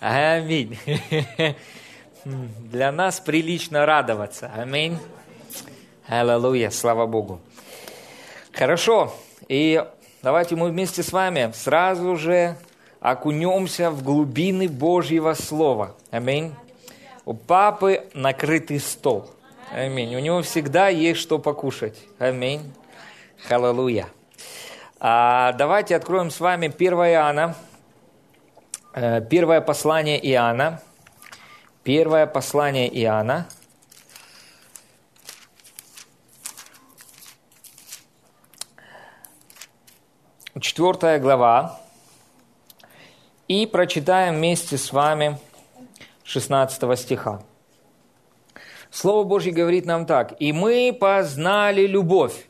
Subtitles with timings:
[0.00, 0.78] Аминь.
[2.24, 4.50] Для нас прилично радоваться.
[4.54, 4.98] Аминь.
[6.06, 7.40] Аллилуйя, слава Богу.
[8.52, 9.14] Хорошо,
[9.48, 9.84] и
[10.22, 12.56] давайте мы вместе с вами сразу же
[13.00, 15.94] окунемся в глубины Божьего Слова.
[16.10, 16.54] Аминь.
[17.24, 19.30] У папы накрытый стол.
[19.72, 20.14] Аминь.
[20.16, 21.96] У него всегда есть что покушать.
[22.18, 22.60] Аминь.
[23.48, 24.08] Халалуя.
[24.98, 27.54] А, давайте откроем с вами 1 Иоанна,
[28.92, 30.82] первое послание Иоанна,
[31.84, 33.46] первое послание Иоанна,
[40.60, 41.80] четвертая глава,
[43.46, 45.38] и прочитаем вместе с вами
[46.24, 47.42] 16 стиха.
[48.90, 50.34] Слово Божье говорит нам так.
[50.40, 52.46] «И мы познали любовь,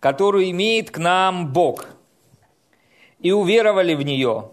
[0.00, 1.86] которую имеет к нам Бог,
[3.24, 4.50] и уверовали в нее.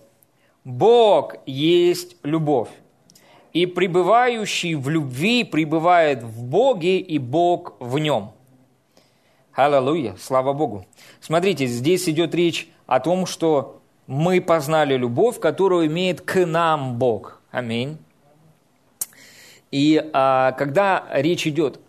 [0.64, 2.70] Бог есть любовь,
[3.52, 8.32] и пребывающий в любви пребывает в Боге, и Бог в нем».
[9.54, 10.86] Аллилуйя, слава Богу.
[11.20, 17.42] Смотрите, здесь идет речь о том, что мы познали любовь, которую имеет к нам Бог.
[17.52, 17.98] Аминь.
[19.72, 21.82] И а, когда речь идет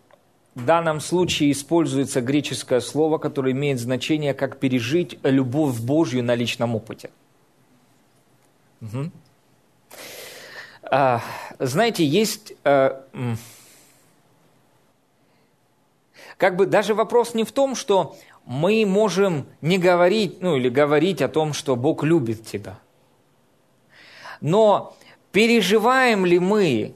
[0.55, 6.75] в данном случае используется греческое слово, которое имеет значение как пережить любовь Божью на личном
[6.75, 7.11] опыте.
[8.80, 9.11] Угу.
[10.84, 11.23] А,
[11.58, 12.55] знаете, есть...
[12.64, 13.06] А,
[16.36, 21.23] как бы даже вопрос не в том, что мы можем не говорить, ну или говорить
[21.23, 22.78] о том, что Бог любит тебя.
[24.41, 24.97] Но
[25.30, 26.95] переживаем ли мы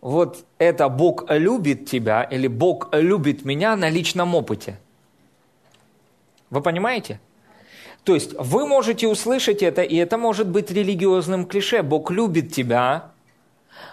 [0.00, 4.78] вот это Бог любит тебя или Бог любит меня на личном опыте.
[6.48, 7.20] Вы понимаете?
[8.04, 11.82] То есть вы можете услышать это, и это может быть религиозным клише.
[11.82, 13.10] Бог любит тебя,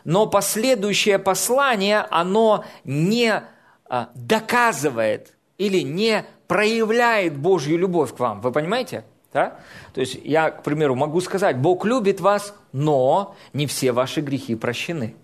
[0.05, 3.43] но последующее послание, оно не
[3.89, 8.39] а, доказывает или не проявляет Божью любовь к вам.
[8.41, 9.03] Вы понимаете?
[9.33, 9.59] Да?
[9.93, 14.55] То есть я, к примеру, могу сказать, Бог любит вас, но не все ваши грехи
[14.55, 15.15] прощены.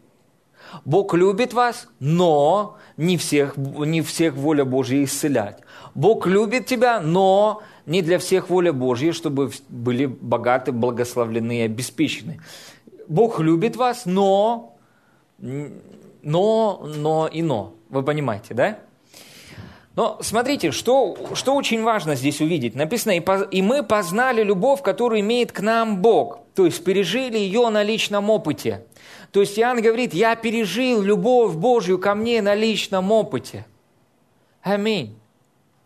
[0.86, 5.60] Бог любит вас, но не всех, не всех воля Божья исцелять.
[5.96, 12.40] Бог любит тебя, но не для всех воля Божья, чтобы были богаты, благословлены и обеспечены.
[13.08, 14.78] Бог любит вас, но,
[15.40, 17.74] но, но и но.
[17.90, 18.80] Вы понимаете, да?
[19.96, 22.74] Но смотрите, что, что очень важно здесь увидеть.
[22.74, 26.40] Написано, и, по, «И мы познали любовь, которую имеет к нам Бог».
[26.56, 28.86] То есть пережили ее на личном опыте.
[29.32, 33.66] То есть Иоанн говорит, я пережил любовь Божью ко мне на личном опыте.
[34.62, 35.20] Аминь.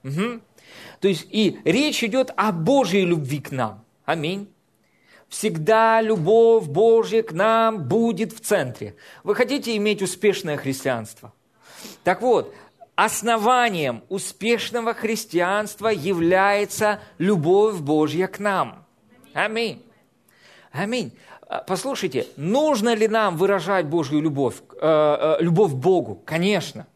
[0.04, 0.42] Угу.
[1.00, 3.84] То есть и речь идет о Божьей любви к нам.
[4.06, 4.50] Аминь.
[5.30, 8.96] Всегда любовь Божья к нам будет в центре.
[9.24, 11.34] Вы хотите иметь успешное христианство?
[12.04, 12.54] Так вот,
[12.96, 18.86] основанием успешного христианства является любовь Божья к нам.
[19.34, 19.84] Аминь.
[20.72, 21.12] Аминь.
[21.50, 26.22] А, послушайте, нужно ли нам выражать Божью любовь, э, э, любовь к Богу?
[26.26, 26.88] Конечно.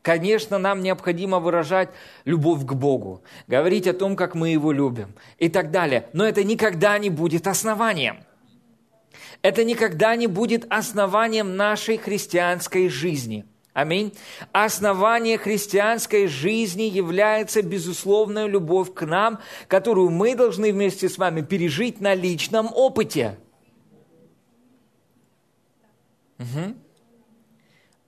[0.00, 1.90] Конечно, нам необходимо выражать
[2.24, 6.06] любовь к Богу, говорить о том, как мы Его любим и так далее.
[6.14, 8.24] Но это никогда не будет основанием.
[9.42, 13.44] Это никогда не будет основанием нашей христианской жизни.
[13.74, 14.14] Аминь.
[14.52, 22.00] Основание христианской жизни является безусловная любовь к нам, которую мы должны вместе с вами пережить
[22.00, 23.36] на личном опыте–
[26.40, 26.74] Угу.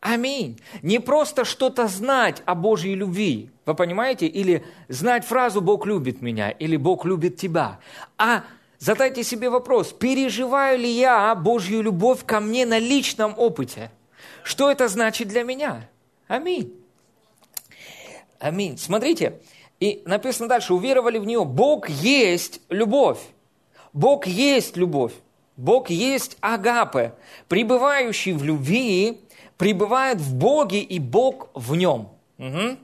[0.00, 0.60] Аминь.
[0.82, 4.26] Не просто что-то знать о Божьей любви, вы понимаете?
[4.26, 7.78] Или знать фразу «Бог любит меня» или «Бог любит тебя»,
[8.18, 8.42] а
[8.78, 13.92] задайте себе вопрос, переживаю ли я Божью любовь ко мне на личном опыте?
[14.42, 15.88] Что это значит для меня?
[16.26, 16.74] Аминь.
[18.40, 18.78] Аминь.
[18.78, 19.40] Смотрите,
[19.78, 21.44] и написано дальше, уверовали в нее.
[21.44, 23.20] Бог есть любовь.
[23.92, 25.12] Бог есть любовь.
[25.56, 27.14] Бог есть агапе,
[27.48, 29.20] пребывающий в любви,
[29.56, 32.08] пребывает в Боге, и Бог в нем.
[32.38, 32.78] Угу.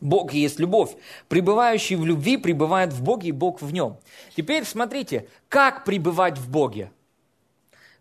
[0.00, 0.96] Бог есть любовь.
[1.28, 3.96] Пребывающий в любви пребывает в Боге, и Бог в нем.
[4.36, 6.90] Теперь смотрите, как пребывать в Боге?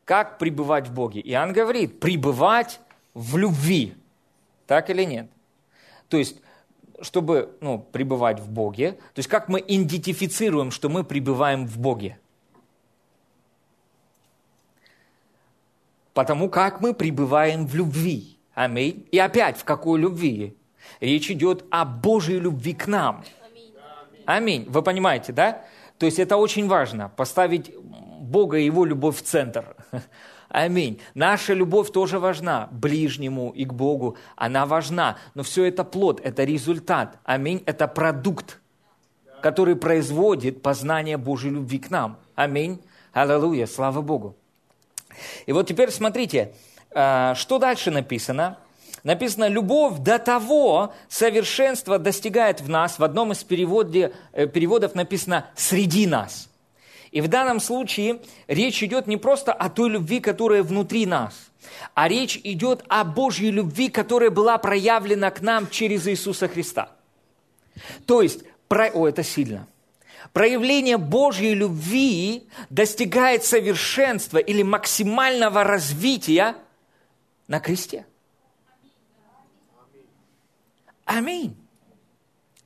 [0.06, 1.22] Как пребывать в Боге?
[1.22, 2.80] Иоанн говорит, пребывать
[3.14, 3.94] в любви.
[4.68, 5.28] Так или нет?
[6.10, 6.38] То есть,
[7.02, 12.20] чтобы ну, пребывать в Боге, то есть как мы идентифицируем, что мы пребываем в Боге?
[16.14, 18.38] Потому как мы пребываем в любви.
[18.54, 19.08] Аминь.
[19.12, 20.56] И опять, в какой любви?
[21.00, 23.24] Речь идет о Божьей любви к нам.
[24.26, 24.66] Аминь.
[24.70, 25.64] Вы понимаете, да?
[25.98, 29.76] То есть это очень важно, поставить Бога и Его любовь в центр.
[30.50, 31.02] Аминь.
[31.16, 35.18] Наша любовь тоже важна, ближнему и к Богу, она важна.
[35.34, 37.18] Но все это плод, это результат.
[37.24, 37.64] Аминь.
[37.66, 38.62] Это продукт,
[39.42, 42.18] который производит познание Божьей любви к нам.
[42.36, 42.82] Аминь.
[43.14, 43.66] Аллилуйя.
[43.66, 44.36] Слава Богу.
[45.46, 46.52] И вот теперь смотрите,
[46.92, 48.58] а, что дальше написано.
[49.04, 53.00] Написано, любовь до того совершенства достигает в нас.
[53.00, 56.50] В одном из э, переводов написано «среди нас».
[57.12, 61.52] И в данном случае речь идет не просто о той любви, которая внутри нас,
[61.94, 66.90] а речь идет о Божьей любви, которая была проявлена к нам через Иисуса Христа.
[68.08, 68.90] То есть, про...
[68.90, 69.68] о, это сильно.
[70.32, 76.56] Проявление Божьей любви достигает совершенства или максимального развития
[77.48, 78.06] на кресте.
[81.06, 81.56] Аминь.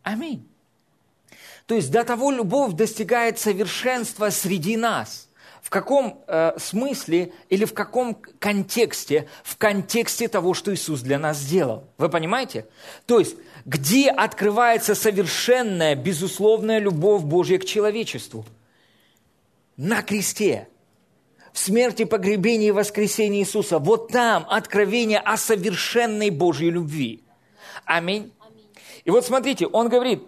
[0.04, 0.48] Аминь.
[1.66, 5.28] То есть до того любовь достигает совершенства среди нас.
[5.62, 9.28] В каком э, смысле или в каком контексте?
[9.44, 11.90] В контексте того, что Иисус для нас сделал.
[11.98, 12.68] Вы понимаете?
[13.06, 13.36] То есть,
[13.68, 18.46] где открывается совершенная, безусловная любовь Божья к человечеству?
[19.76, 20.70] На кресте.
[21.52, 23.78] В смерти, погребении и воскресении Иисуса.
[23.78, 27.24] Вот там откровение о совершенной Божьей любви.
[27.84, 28.32] Аминь.
[29.04, 30.24] И вот смотрите, он говорит,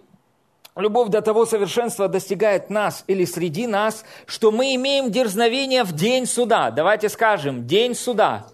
[0.76, 6.26] Любовь до того совершенства достигает нас или среди нас, что мы имеем дерзновение в день
[6.26, 6.70] суда.
[6.70, 8.46] Давайте скажем, день суда.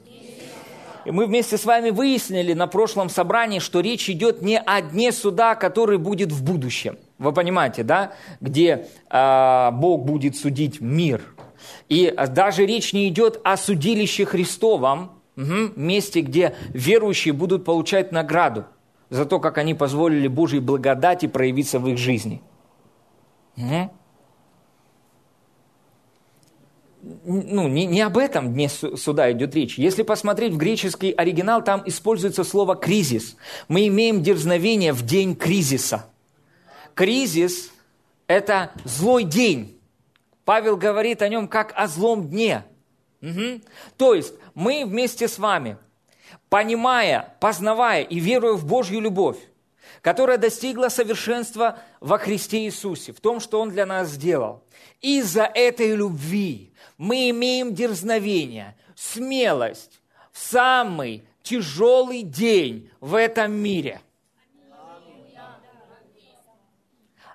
[1.07, 5.13] И мы вместе с вами выяснили на прошлом собрании, что речь идет не о дне
[5.13, 6.99] суда, который будет в будущем.
[7.19, 8.15] Вы понимаете, да?
[8.41, 11.23] Где э, Бог будет судить мир.
[11.89, 18.65] И даже речь не идет о судилище Христовом, угу, месте, где верующие будут получать награду
[19.09, 22.43] за то, как они позволили Божьей благодати проявиться в их жизни.
[23.57, 23.93] Угу.
[27.25, 29.79] Ну, не, не об этом дне суда идет речь.
[29.79, 33.37] Если посмотреть в греческий оригинал, там используется слово «кризис».
[33.69, 36.07] Мы имеем дерзновение в день кризиса.
[36.95, 37.71] Кризис–
[38.27, 39.79] это злой день.
[40.45, 42.65] Павел говорит о нем как о злом дне.
[43.23, 43.61] Угу.
[43.97, 45.77] То есть мы вместе с вами–
[46.49, 49.39] понимая, познавая и веруя в Божью любовь,
[50.03, 54.63] которая достигла совершенства во Христе Иисусе, в том, что Он для нас сделал.
[55.01, 56.66] Из-за этой любви
[56.99, 60.01] мы имеем дерзновение, смелость
[60.33, 64.01] в самый тяжелый день в этом мире.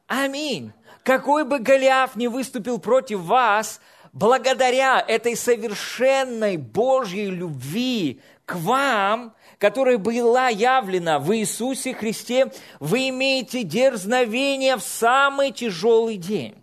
[0.07, 0.73] Аминь.
[1.03, 3.79] Какой бы Голиаф не выступил против вас,
[4.13, 13.63] благодаря этой совершенной Божьей любви, к вам, которая была явлена в Иисусе Христе, вы имеете
[13.63, 16.60] дерзновение в самый тяжелый день.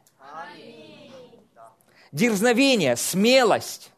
[2.12, 3.90] Дерзновение, смелость.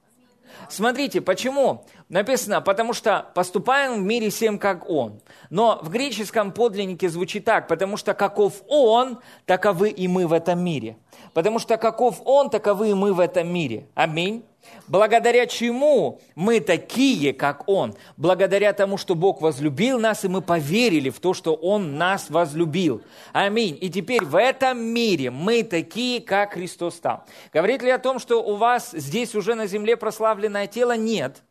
[0.68, 1.84] Смотрите, почему?
[2.10, 5.20] Написано, потому что поступаем в мире всем, как Он.
[5.48, 10.58] Но в греческом подлиннике звучит так, потому что каков Он, таковы и мы в этом
[10.62, 10.96] мире.
[11.34, 13.86] Потому что каков Он, таковы и мы в этом мире.
[13.94, 14.44] Аминь.
[14.88, 17.94] Благодаря чему мы такие, как Он?
[18.16, 23.02] Благодаря тому, что Бог возлюбил нас, и мы поверили в то, что Он нас возлюбил.
[23.32, 23.78] Аминь.
[23.80, 27.22] И теперь в этом мире мы такие, как Христос стал.
[27.52, 30.96] Говорит ли о том, что у вас здесь уже на земле прославленное тело?
[30.96, 31.44] Нет.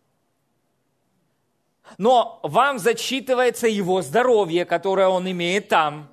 [1.97, 6.09] Но вам зачитывается Его здоровье, которое Он имеет там.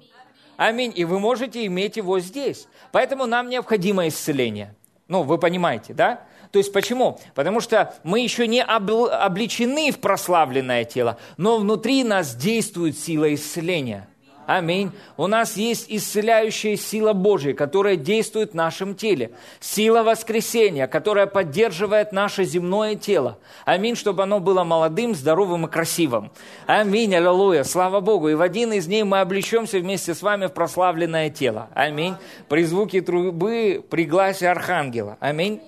[0.56, 0.92] Аминь.
[0.94, 2.66] И вы можете иметь его здесь.
[2.92, 4.74] Поэтому нам необходимо исцеление.
[5.08, 6.22] Ну, вы понимаете, да?
[6.50, 7.18] То есть почему?
[7.34, 14.08] Потому что мы еще не обличены в прославленное тело, но внутри нас действует сила исцеления.
[14.46, 14.92] Аминь.
[15.16, 19.32] У нас есть исцеляющая сила Божья, которая действует в нашем теле.
[19.58, 23.38] Сила воскресения, которая поддерживает наше земное тело.
[23.64, 26.30] Аминь, чтобы оно было молодым, здоровым и красивым.
[26.66, 28.28] Аминь, аллилуйя, слава Богу.
[28.28, 31.68] И в один из дней мы облечемся вместе с вами в прославленное тело.
[31.74, 32.14] Аминь.
[32.48, 35.16] При звуке трубы, при гласе архангела.
[35.18, 35.60] Аминь.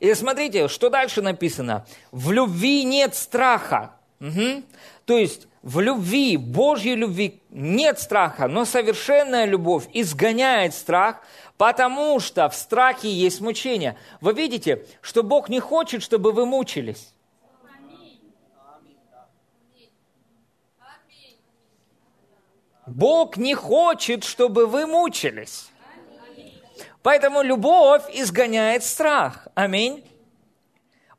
[0.00, 1.86] И смотрите, что дальше написано.
[2.10, 3.92] В любви нет страха.
[4.20, 4.64] Угу.
[5.06, 11.22] То есть в любви, Божьей любви нет страха, но совершенная любовь изгоняет страх,
[11.56, 13.96] потому что в страхе есть мучение.
[14.20, 17.14] Вы видите, что Бог не хочет, чтобы вы мучились.
[22.86, 25.70] Бог не хочет, чтобы вы мучились.
[27.02, 29.46] Поэтому любовь изгоняет страх.
[29.54, 30.04] Аминь.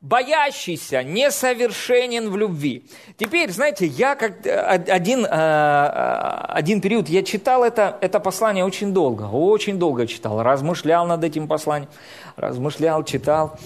[0.04, 2.84] Боящийся несовершенен в любви.
[3.16, 9.78] Теперь, знаете, я как один, один период, я читал это, это послание очень долго, очень
[9.78, 11.88] долго читал, размышлял над этим посланием,
[12.36, 13.58] размышлял, читал.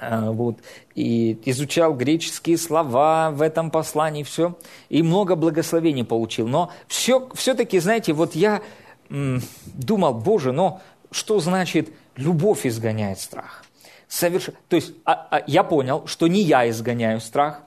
[0.00, 0.56] Вот,
[0.94, 4.58] и изучал греческие слова в этом послании, все,
[4.88, 6.48] и много благословений получил.
[6.48, 8.62] Но все, все-таки, знаете, вот я
[9.08, 10.80] думал, Боже, но
[11.12, 13.64] что значит любовь изгоняет страх?
[14.12, 14.50] Соверш...
[14.68, 17.62] То есть а, а, я понял, что не я изгоняю страх,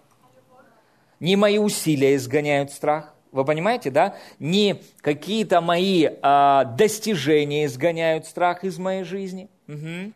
[1.19, 3.15] не мои усилия изгоняют страх.
[3.31, 4.15] Вы понимаете, да?
[4.37, 9.49] Не какие-то мои а, достижения изгоняют страх из моей жизни.
[9.67, 10.13] Угу.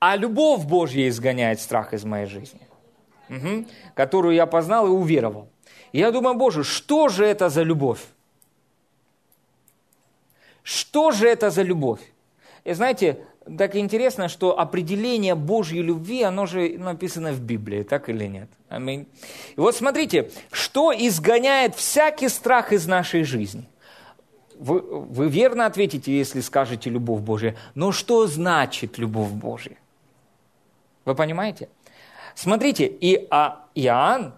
[0.00, 2.66] А любовь Божья изгоняет страх из моей жизни,
[3.28, 3.66] угу.
[3.94, 5.48] которую я познал и уверовал.
[5.92, 8.00] Я думаю, Боже, что же это за любовь?
[10.64, 12.00] Что же это за любовь?
[12.64, 13.24] И знаете,
[13.58, 18.48] так интересно, что определение Божьей любви, оно же написано в Библии, так или нет?
[18.68, 19.06] Аминь.
[19.56, 23.68] И вот смотрите, что изгоняет всякий страх из нашей жизни?
[24.58, 27.56] Вы, вы верно ответите, если скажете любовь Божья.
[27.74, 29.76] Но что значит любовь Божья?
[31.04, 31.68] Вы понимаете?
[32.34, 34.34] Смотрите, и а, Иоанн,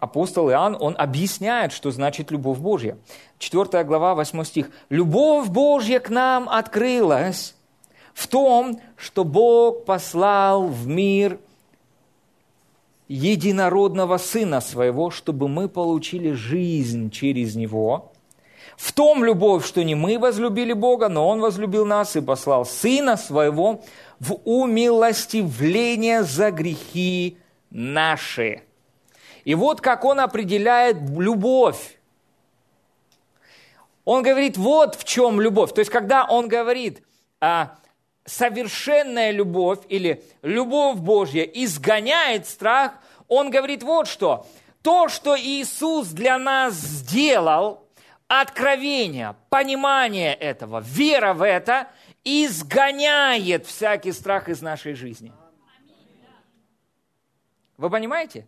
[0.00, 2.98] апостол Иоанн, он объясняет, что значит любовь Божья.
[3.38, 4.70] 4 глава, 8 стих.
[4.88, 7.54] «Любовь Божья к нам открылась,
[8.18, 11.38] в том, что Бог послал в мир
[13.06, 18.10] единородного Сына Своего, чтобы мы получили жизнь через Него.
[18.76, 23.16] В том любовь, что не мы возлюбили Бога, но Он возлюбил нас и послал Сына
[23.16, 23.82] Своего
[24.18, 27.38] в умилостивление за грехи
[27.70, 28.62] наши.
[29.44, 32.00] И вот как Он определяет любовь.
[34.04, 35.72] Он говорит, вот в чем любовь.
[35.72, 37.04] То есть, когда Он говорит,
[37.40, 37.78] а,
[38.28, 42.94] совершенная любовь или любовь Божья изгоняет страх,
[43.26, 44.46] он говорит вот что.
[44.82, 47.86] То, что Иисус для нас сделал,
[48.28, 51.88] откровение, понимание этого, вера в это,
[52.22, 55.32] изгоняет всякий страх из нашей жизни.
[57.76, 58.46] Вы понимаете?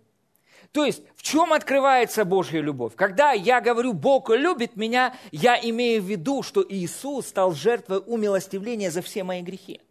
[0.72, 2.94] То есть, в чем открывается Божья любовь?
[2.96, 8.90] Когда я говорю, Бог любит меня, я имею в виду, что Иисус стал жертвой умилостивления
[8.90, 9.82] за все мои грехи.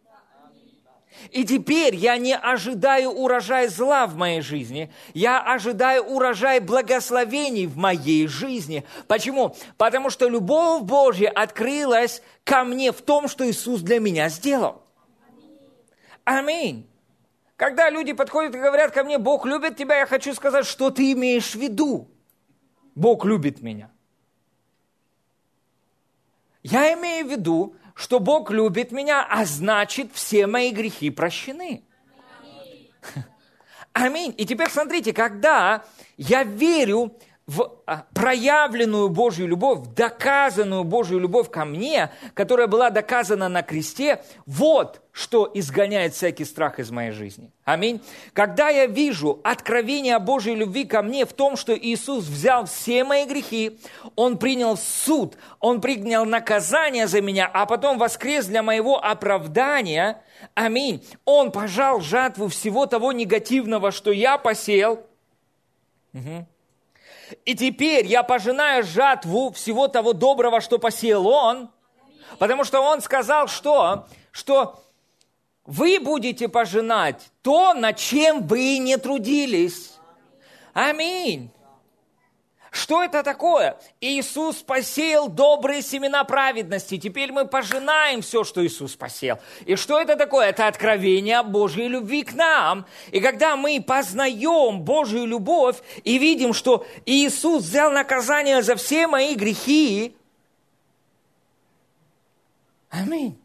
[1.30, 7.76] И теперь я не ожидаю урожая зла в моей жизни, я ожидаю урожай благословений в
[7.76, 8.84] моей жизни.
[9.06, 9.54] Почему?
[9.76, 14.82] Потому что любовь Божья открылась ко мне в том, что Иисус для меня сделал.
[16.24, 16.89] Аминь.
[17.60, 21.12] Когда люди подходят и говорят ко мне, Бог любит тебя, я хочу сказать, что ты
[21.12, 22.10] имеешь в виду.
[22.94, 23.90] Бог любит меня.
[26.62, 31.84] Я имею в виду, что Бог любит меня, а значит, все мои грехи прощены.
[33.92, 34.34] Аминь.
[34.38, 35.84] И теперь смотрите, когда
[36.16, 37.14] я верю
[37.46, 44.22] в а, проявленную Божью любовь, доказанную Божью любовь ко мне, которая была доказана на кресте,
[44.46, 47.50] вот что изгоняет всякий страх из моей жизни.
[47.64, 48.00] Аминь.
[48.32, 53.26] Когда я вижу откровение Божьей любви ко мне в том, что Иисус взял все мои
[53.26, 53.78] грехи,
[54.16, 60.22] Он принял суд, Он принял наказание за меня, а потом воскрес для моего оправдания,
[60.54, 65.04] аминь, Он пожал жатву всего того негативного, что я посеял,
[66.14, 66.46] угу
[67.44, 71.70] и теперь я пожинаю жатву всего того доброго, что посеял он,
[72.40, 74.82] потому что он сказал, что, что
[75.70, 79.92] вы будете пожинать то, над чем вы не трудились.
[80.72, 81.48] Аминь.
[82.72, 83.78] Что это такое?
[84.00, 86.98] Иисус посеял добрые семена праведности.
[86.98, 89.38] Теперь мы пожинаем все, что Иисус посеял.
[89.64, 90.48] И что это такое?
[90.48, 92.84] Это откровение Божьей любви к нам.
[93.12, 99.36] И когда мы познаем Божью любовь и видим, что Иисус взял наказание за все мои
[99.36, 100.16] грехи,
[102.88, 103.40] Аминь.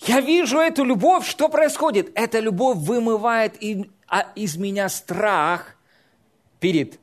[0.00, 2.12] Я вижу эту любовь, что происходит?
[2.14, 3.56] Эта любовь вымывает
[4.06, 5.76] а, из меня страх
[6.60, 6.98] перед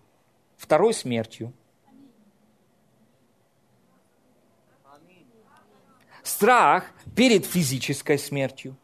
[0.57, 1.53] второй смертью.
[6.23, 6.85] Страх
[7.15, 8.75] перед физической смертью.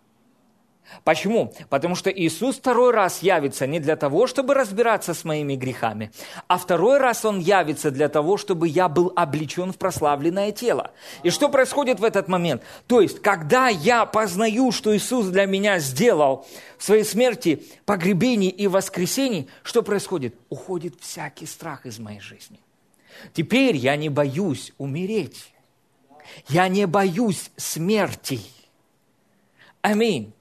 [1.04, 1.54] Почему?
[1.70, 6.12] Потому что Иисус второй раз явится не для того, чтобы разбираться с моими грехами,
[6.48, 10.92] а второй раз Он явится для того, чтобы я был облечен в прославленное тело.
[11.24, 12.62] И что происходит в этот момент?
[12.88, 16.46] То есть, когда я познаю, что Иисус для меня сделал
[16.78, 20.36] в своей смерти, погребении и воскресении, что происходит?
[20.50, 22.60] Уходит всякий страх из моей жизни.
[23.34, 25.54] Теперь я не боюсь умереть.
[26.48, 28.40] Я не боюсь смерти.
[29.82, 30.34] Аминь.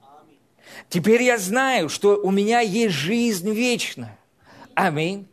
[0.91, 4.19] Теперь я знаю, что у меня есть жизнь вечная.
[4.75, 5.25] Аминь.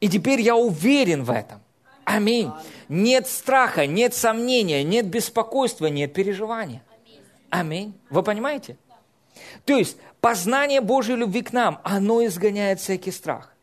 [0.00, 1.62] И теперь я уверен в этом.
[2.04, 2.50] Аминь.
[2.90, 6.82] Нет страха, нет сомнения, нет беспокойства, нет переживания.
[7.48, 7.98] Аминь.
[8.10, 8.76] Вы понимаете?
[9.64, 13.54] То есть познание Божьей любви к нам, оно изгоняет всякий страх.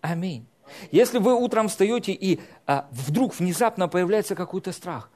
[0.00, 0.46] Аминь.
[0.92, 5.10] Если вы утром встаете и а, вдруг внезапно появляется какой-то страх,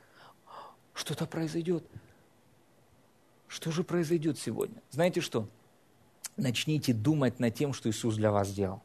[0.92, 1.84] что-то произойдет.
[3.52, 4.80] Что же произойдет сегодня?
[4.90, 5.46] Знаете что?
[6.38, 8.80] Начните думать над тем, что Иисус для вас сделал.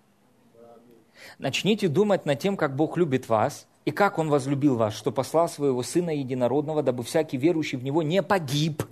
[1.39, 5.47] Начните думать над тем, как Бог любит вас, и как Он возлюбил вас, что послал
[5.47, 8.83] Своего Сына Единородного, дабы всякий верующий в Него не погиб.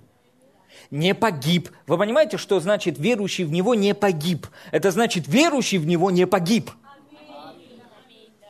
[0.90, 1.68] Не погиб.
[1.86, 4.46] Вы понимаете, что значит верующий в Него не погиб?
[4.70, 6.70] Это значит верующий в Него не погиб.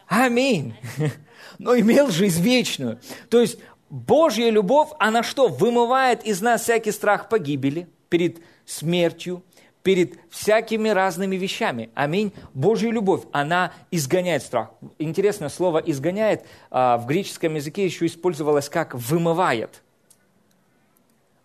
[0.06, 0.76] Аминь.
[1.58, 3.00] Но имел жизнь вечную.
[3.30, 3.58] То есть
[3.90, 5.48] Божья любовь, она что?
[5.48, 9.42] Вымывает из нас всякий страх погибели перед смертью,
[9.82, 11.90] перед всякими разными вещами.
[11.94, 12.32] Аминь.
[12.54, 14.70] Божья любовь, она изгоняет страх.
[14.98, 19.82] Интересное слово «изгоняет» а, в греческом языке еще использовалось как «вымывает».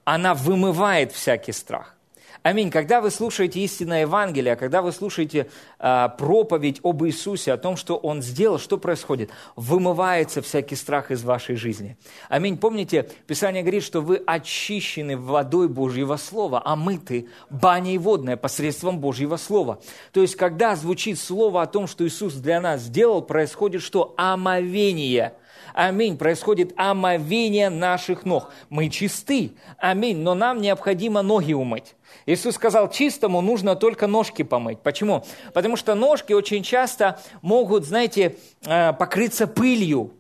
[0.04, 1.96] Она вымывает всякий страх.
[2.44, 2.72] Аминь.
[2.72, 7.98] Когда вы слушаете истинное Евангелие, когда вы слушаете э, проповедь об Иисусе, о том, что
[7.98, 9.30] Он сделал, что происходит?
[9.56, 11.98] Вымывается всякий страх из вашей жизни.
[12.30, 12.58] Аминь.
[12.58, 19.38] Помните, Писание говорит, что вы очищены водой Божьего Слова, а мыты баней водной посредством Божьего
[19.38, 19.80] Слова.
[20.12, 24.16] То есть, когда звучит слово о том, что Иисус для нас сделал, происходит что?
[24.18, 25.34] Омовение–
[25.74, 26.18] Аминь.
[26.18, 28.52] Происходит омовение наших ног.
[28.70, 29.52] Мы чисты.
[29.78, 30.18] Аминь.
[30.18, 31.96] Но нам необходимо ноги умыть.
[32.26, 34.80] Иисус сказал, чистому нужно только ножки помыть.
[34.80, 35.24] Почему?
[35.54, 38.36] Потому что ножки очень часто могут, знаете,
[38.66, 40.14] э, покрыться пылью.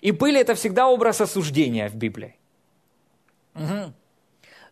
[0.00, 2.36] И пыль– это всегда образ осуждения в Библии.
[3.54, 3.92] Угу.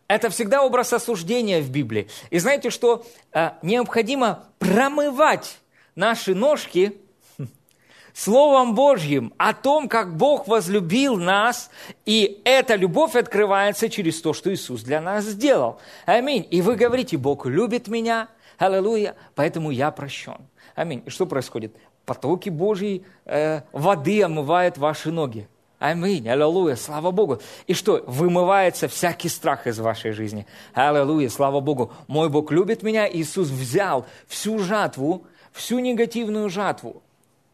[0.07, 2.09] Это всегда образ осуждения в Библии.
[2.31, 5.59] И знаете, что э, необходимо промывать
[5.95, 6.97] наши ножки
[8.13, 11.69] Словом Божьим о том, как Бог возлюбил нас,
[12.05, 15.79] и эта любовь открывается через то, что Иисус для нас сделал.
[16.05, 16.45] Аминь.
[16.49, 18.27] И вы говорите, Бог любит меня,
[18.57, 20.37] аллилуйя, поэтому я прощен.
[20.75, 21.03] Аминь.
[21.05, 21.75] И что происходит?
[22.05, 25.47] Потоки Божьей э, воды омывают ваши ноги.
[25.79, 27.41] Аминь, аллилуйя, слава Богу.
[27.65, 28.03] И что?
[28.05, 30.45] Вымывается всякий страх из вашей жизни.
[30.73, 31.91] Аллилуйя, слава Богу.
[32.07, 33.09] Мой Бог любит меня.
[33.11, 37.01] Иисус взял всю жатву, всю негативную жатву,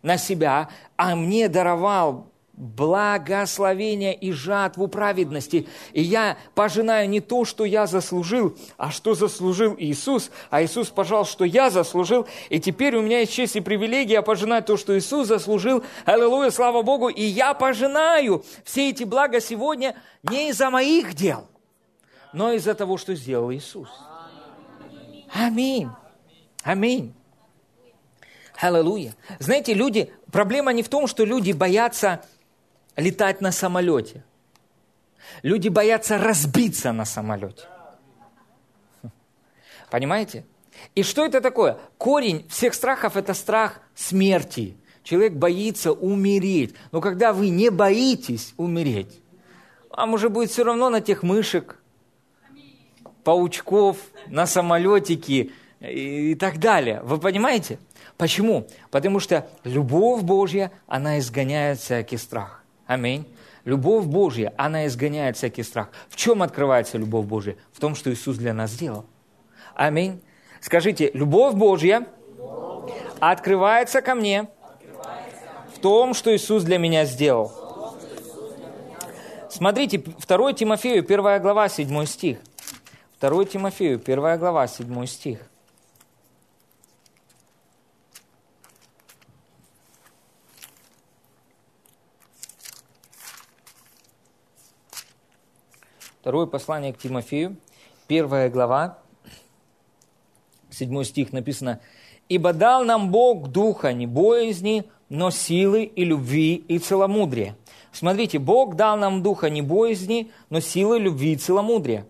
[0.01, 5.67] на себя, а мне даровал благословение и жатву праведности.
[5.93, 10.31] И я пожинаю не то, что я заслужил, а что заслужил Иисус.
[10.49, 12.27] А Иисус пожал, что я заслужил.
[12.49, 15.83] И теперь у меня есть честь и привилегия пожинать то, что Иисус заслужил.
[16.03, 17.09] Аллилуйя, слава Богу.
[17.09, 21.47] И я пожинаю все эти блага сегодня не из-за моих дел,
[22.33, 23.89] но из-за того, что сделал Иисус.
[25.31, 25.89] Аминь.
[26.63, 27.13] Аминь.
[28.59, 29.13] Аллилуйя.
[29.39, 32.23] Знаете, люди, проблема не в том, что люди боятся
[32.95, 34.23] летать на самолете.
[35.43, 37.67] Люди боятся разбиться на самолете.
[39.91, 40.45] Понимаете?
[40.95, 41.77] И что это такое?
[41.97, 44.75] Корень всех страхов– это страх смерти.
[45.03, 46.75] Человек боится умереть.
[46.91, 49.19] Но когда вы не боитесь умереть,
[49.89, 51.79] вам уже будет все равно на тех мышек,
[53.23, 57.01] паучков, на самолетики и так далее.
[57.03, 57.79] Вы понимаете?
[58.17, 58.67] Почему?
[58.89, 62.63] Потому что любовь Божья, она изгоняет всякий страх.
[62.87, 63.27] Аминь.
[63.63, 65.89] Любовь Божья, она изгоняет всякий страх.
[66.09, 67.57] В чем открывается любовь Божья?
[67.73, 69.05] В том, что Иисус для нас сделал.
[69.75, 70.21] Аминь.
[70.61, 72.07] Скажите, любовь Божья
[73.19, 74.47] открывается ко мне
[75.75, 77.51] в том, что Иисус для меня сделал.
[79.49, 82.39] Смотрите, 2 Тимофею, 1 глава, 7 стих.
[83.21, 85.39] 2 Тимофею, 1 глава, 7 стих.
[96.27, 97.55] Второе послание к Тимофею,
[98.05, 98.97] первая глава,
[100.69, 101.79] седьмой стих написано,
[102.27, 107.55] «Ибо дал нам Бог духа не боязни, но силы и любви и целомудрия».
[107.93, 112.05] Смотрите, Бог дал нам духа не боязни, но силы, любви и целомудрия.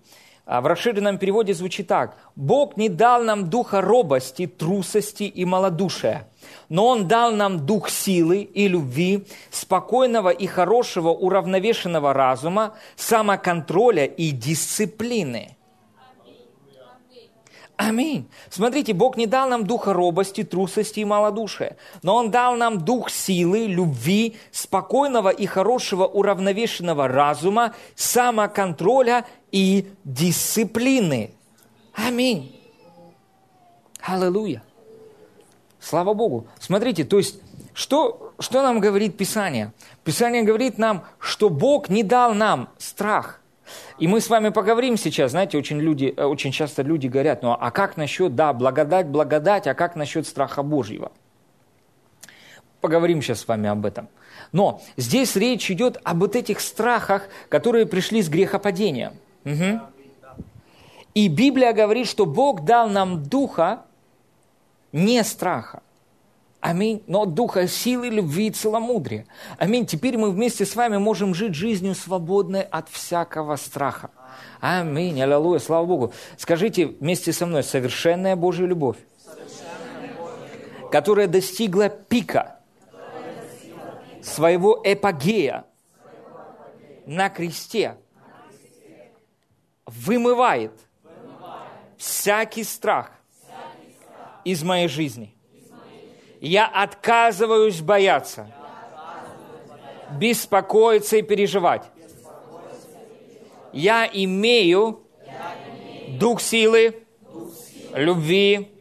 [0.48, 2.18] А в расширенном переводе звучит так.
[2.36, 6.28] «Бог не дал нам духа робости, трусости и малодушия,
[6.70, 14.32] но Он дал нам дух силы и любви, спокойного и хорошего уравновешенного разума, самоконтроля и
[14.32, 15.58] дисциплины.
[17.78, 18.28] Аминь.
[18.50, 23.12] Смотрите, Бог не дал нам духа робости, трусости и малодушия, но Он дал нам дух
[23.12, 31.32] силы, любви, спокойного и хорошего уравновешенного разума, самоконтроля и дисциплины.
[31.94, 32.60] Аминь.
[34.02, 34.64] Аллилуйя.
[35.88, 36.48] Слава Богу.
[36.60, 37.40] Смотрите, то есть,
[37.74, 39.72] что, что нам говорит Писание?
[40.04, 43.40] Писание говорит нам, что Бог не дал нам страх.
[43.98, 47.56] И мы с вами поговорим сейчас, знаете, очень, люди, э, очень часто люди говорят, ну
[47.58, 51.14] а как насчет, да, благодать, благодать, а как насчет страха Божьего?
[52.82, 54.10] Поговорим сейчас с вами об этом.
[54.52, 59.14] Но здесь речь идет об вот этих страхах, которые пришли с грехопадения.
[59.46, 59.80] Угу.
[61.14, 63.86] И Библия говорит, что Бог дал нам духа
[64.92, 65.82] не страха.
[66.60, 67.04] Аминь.
[67.08, 69.26] Но духа силы, любви и целомудрия.
[69.58, 69.86] Аминь.
[69.86, 74.10] Теперь мы вместе с вами можем жить жизнью свободной от всякого страха.
[74.60, 75.22] Аминь.
[75.22, 75.60] Аллилуйя.
[75.60, 76.14] Слава Богу.
[76.38, 78.98] Скажите вместе со мной, совершенная Божья любовь,
[80.92, 82.60] которая достигла пика
[84.22, 85.66] своего эпогея
[87.06, 87.98] на кресте,
[89.86, 90.74] вымывает
[91.98, 93.17] всякий страх
[94.52, 95.36] из моей жизни.
[96.40, 98.50] Я отказываюсь бояться,
[100.12, 101.84] беспокоиться и переживать.
[103.74, 105.02] Я имею
[106.20, 107.04] дух силы,
[107.94, 108.72] любви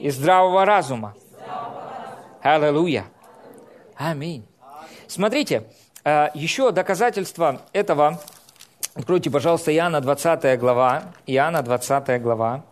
[0.00, 1.16] и здравого разума.
[2.40, 3.06] Аллилуйя.
[3.96, 4.46] Аминь.
[5.08, 5.64] Смотрите,
[6.04, 8.20] э, еще доказательство этого.
[8.94, 11.12] Откройте, пожалуйста, Иоанна 20 глава.
[11.26, 12.64] Иоанна 20 глава.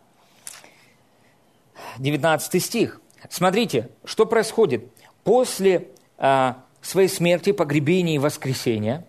[1.99, 3.01] 19 стих.
[3.29, 4.91] Смотрите, что происходит.
[5.25, 9.05] После э, своей смерти, погребения и воскресения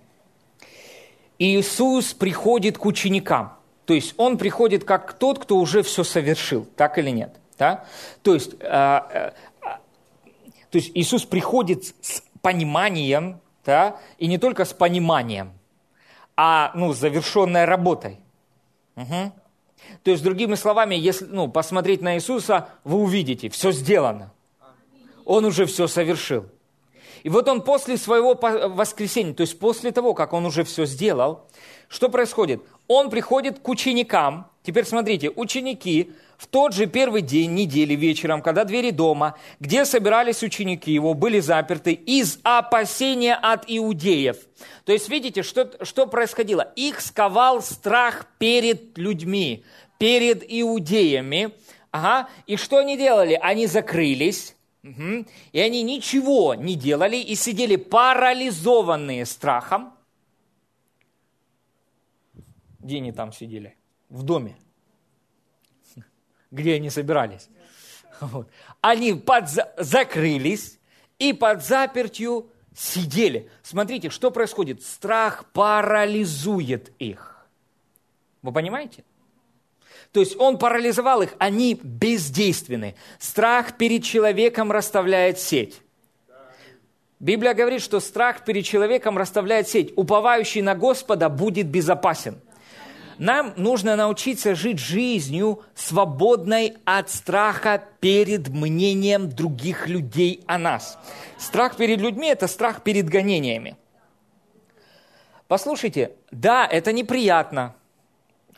[1.38, 3.54] Иисус приходит к ученикам.
[3.86, 7.40] То есть Он приходит как тот, кто уже все совершил, так или нет?
[7.58, 7.86] Да?
[8.22, 14.74] То, есть, э, э, то есть Иисус приходит с пониманием, да, и не только с
[14.74, 15.54] пониманием,
[16.36, 18.20] а ну, завершенной работой.
[18.96, 19.32] Угу.
[20.04, 24.32] То есть, другими словами, если ну, посмотреть на Иисуса, вы увидите, все сделано.
[25.26, 26.46] Он уже все совершил.
[27.24, 31.48] И вот он после своего воскресения, то есть после того, как он уже все сделал,
[31.88, 32.62] что происходит?
[32.88, 34.48] Он приходит к ученикам.
[34.64, 40.44] Теперь смотрите, ученики в тот же первый день недели вечером, когда двери дома, где собирались
[40.44, 44.38] ученики его, были заперты из опасения от иудеев.
[44.86, 46.72] То есть видите, что, что происходило?
[46.76, 49.66] Их сковал страх перед людьми,
[50.00, 51.52] перед иудеями.
[51.92, 52.28] Ага.
[52.48, 53.38] И что они делали?
[53.40, 55.26] Они закрылись, угу.
[55.52, 59.94] и они ничего не делали и сидели парализованные страхом.
[62.80, 63.76] Где они там сидели?
[64.10, 64.56] В доме
[66.52, 67.50] где они собирались.
[68.20, 68.50] Вот.
[68.82, 70.78] Они под, закрылись
[71.20, 73.50] и под запертью сидели.
[73.64, 74.84] Смотрите, что происходит.
[74.84, 77.48] Страх парализует их.
[78.42, 79.04] Вы понимаете?
[80.12, 82.96] То есть он парализовал их, они бездейственны.
[83.20, 85.82] Страх перед человеком расставляет сеть.
[87.20, 89.94] Библия говорит, что страх перед человеком расставляет сеть.
[89.96, 92.40] Уповающий на Господа будет безопасен.
[93.20, 100.98] Нам нужно научиться жить жизнью, свободной от страха перед мнением других людей о нас.
[101.38, 103.76] Страх перед людьми– это страх перед гонениями.
[105.50, 107.76] Послушайте, да, это неприятно,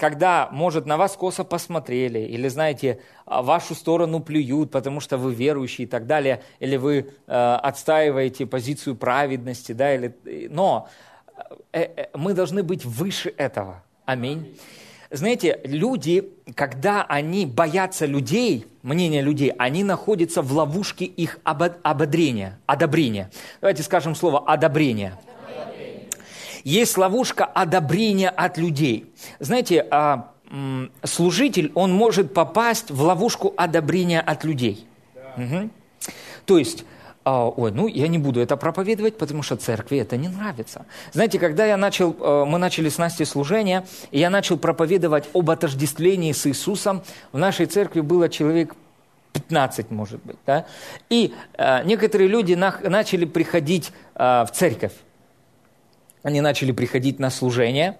[0.01, 5.31] когда, может, на вас косо посмотрели, или, знаете, а, вашу сторону плюют, потому что вы
[5.31, 10.15] верующие и так далее, или вы э, отстаиваете позицию праведности, да, или...
[10.49, 10.89] но
[11.71, 13.83] э, э, мы должны быть выше этого.
[14.05, 14.57] Аминь.
[15.11, 23.29] Знаете, люди, когда они боятся людей, мнения людей, они находятся в ловушке их ободрения, одобрения.
[23.59, 25.13] Давайте скажем слово «одобрение».
[26.63, 29.11] Есть ловушка одобрения от людей.
[29.39, 30.31] Знаете, а,
[31.03, 34.85] служитель, он может попасть в ловушку одобрения от людей.
[35.37, 35.69] Угу.
[36.45, 36.85] То есть
[37.23, 40.85] а, ой, ну я не буду это проповедовать, потому что церкви это не нравится.
[41.13, 45.51] Знаете, когда я начал, э, мы начали с Настей служение, и я начал проповедовать об
[45.51, 48.75] отождествлении с Иисусом, в нашей церкви было человек
[49.33, 50.65] 15, может быть, да?
[51.09, 54.93] И э, некоторые люди на, начали приходить э, в церковь.
[56.23, 57.99] Они начали приходить на служение.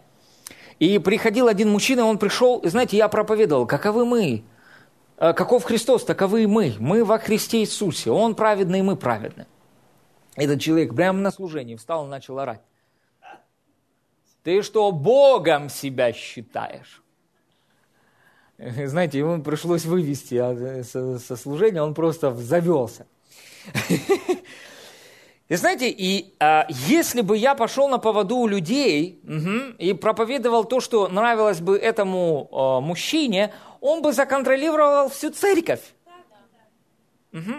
[0.79, 4.43] И приходил один мужчина, он пришел, и знаете, я проповедовал, каковы мы,
[5.21, 6.75] Э, каков Христос, таковы и мы.
[6.79, 8.09] Мы во Христе Иисусе.
[8.09, 9.45] Он праведный, и мы праведны.
[10.35, 12.61] Этот человек прямо на служении встал и начал орать.
[14.41, 17.03] Ты что, Богом себя считаешь?
[18.57, 20.41] Знаете, ему пришлось вывести
[20.81, 23.05] со служения, он просто завелся.
[25.51, 30.63] И знаете, и а, если бы я пошел на поводу у людей угу, и проповедовал
[30.63, 35.81] то, что нравилось бы этому а, мужчине, он бы законтролировал всю церковь.
[37.33, 37.53] Угу.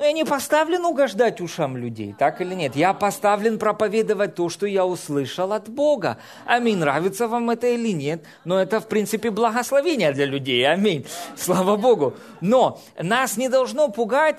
[0.00, 2.74] Но я не поставлен угождать ушам людей, так или нет?
[2.74, 6.18] Я поставлен проповедовать то, что я услышал от Бога.
[6.44, 6.78] Аминь.
[6.78, 8.24] Нравится вам это или нет?
[8.44, 10.68] Но это, в принципе, благословение для людей.
[10.68, 11.06] Аминь.
[11.36, 12.14] Слава Богу.
[12.40, 14.38] Но нас не должно пугать,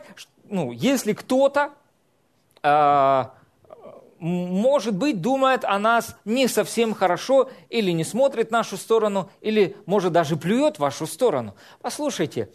[0.50, 1.72] ну, если кто-то
[4.24, 9.76] может быть, думает о нас не совсем хорошо, или не смотрит в нашу сторону, или,
[9.86, 11.56] может, даже плюет в вашу сторону.
[11.82, 12.50] Послушайте,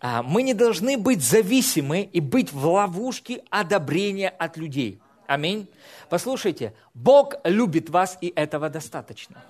[0.00, 4.98] э, мы не должны быть зависимы и быть в ловушке одобрения от людей.
[5.26, 5.68] Аминь.
[6.08, 9.44] Послушайте, Бог любит вас, и этого достаточно.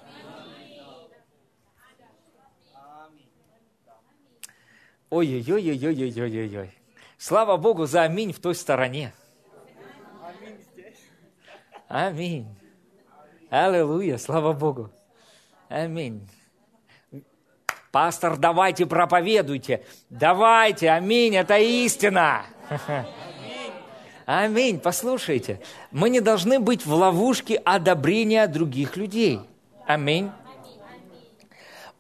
[5.11, 6.72] Ой-ой-ой-ой-ой-ой-ой-ой.
[7.18, 9.12] Слава Богу за аминь в той стороне.
[11.88, 12.46] Аминь.
[13.51, 14.90] Аллилуйя, слава Богу.
[15.68, 16.29] Аминь.
[17.92, 19.85] Пастор, давайте проповедуйте.
[20.11, 22.44] Давайте, аминь, это истина.
[24.27, 24.81] Аминь.
[24.81, 25.61] Послушайте,
[25.92, 29.40] мы не должны быть в ловушке одобрения других людей.
[29.87, 30.31] Аминь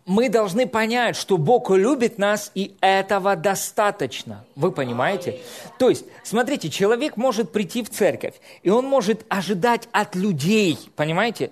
[0.06, 4.44] мы должны понять, что Бог любит нас, и этого достаточно.
[4.54, 5.40] Вы понимаете?
[5.78, 11.50] То есть, смотрите, человек может прийти в церковь, и он может ожидать от людей, понимаете?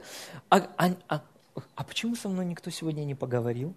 [0.48, 1.22] А, а, а,
[1.74, 3.74] а почему со мной никто сегодня не поговорил?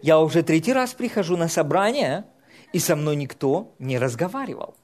[0.00, 2.24] Я уже третий раз прихожу на собрание,
[2.72, 4.74] и со мной никто не разговаривал.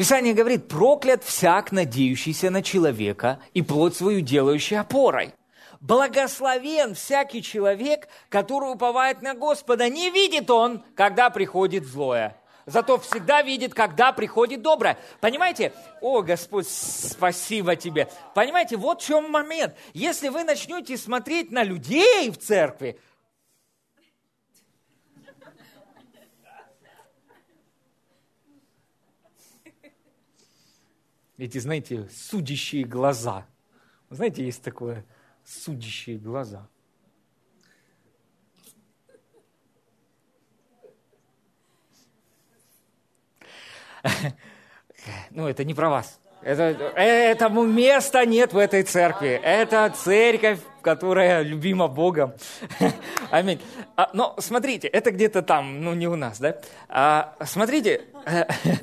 [0.00, 5.34] Писание говорит, проклят всяк, надеющийся на человека и плоть свою делающий опорой.
[5.82, 9.90] Благословен всякий человек, который уповает на Господа.
[9.90, 12.34] Не видит он, когда приходит злое.
[12.64, 14.96] Зато всегда видит, когда приходит доброе.
[15.20, 15.70] Понимаете?
[16.00, 18.08] О, Господь, спасибо тебе.
[18.34, 19.74] Понимаете, вот в чем момент.
[19.92, 22.98] Если вы начнете смотреть на людей в церкви,
[31.40, 33.46] эти, знаете, судящие глаза.
[34.10, 35.06] Знаете, есть такое
[35.44, 36.68] судящие глаза.
[45.30, 46.20] Ну, это не про вас.
[46.42, 46.62] Это,
[46.94, 49.40] этому места нет в этой церкви.
[49.42, 52.34] Это церковь, которая любима Богом.
[53.30, 53.62] Аминь.
[53.96, 56.60] А, но смотрите, это где-то там, ну не у нас, да?
[56.90, 58.02] А, смотрите,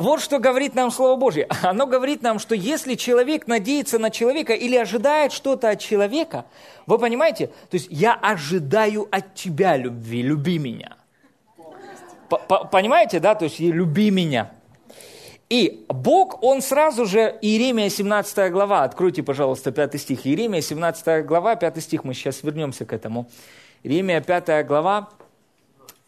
[0.00, 1.48] вот что говорит нам Слово Божье.
[1.62, 6.46] Оно говорит нам, что если человек надеется на человека или ожидает что-то от человека,
[6.86, 7.48] вы понимаете?
[7.48, 10.96] То есть я ожидаю от тебя любви, люби меня.
[12.28, 13.34] Понимаете, да?
[13.34, 14.52] То есть люби меня.
[15.50, 20.24] И Бог, Он сразу же, Иеремия 17 глава, откройте, пожалуйста, 5 стих.
[20.24, 23.28] Иеремия 17 глава, 5 стих, мы сейчас вернемся к этому.
[23.82, 25.08] Иеремия 5 глава,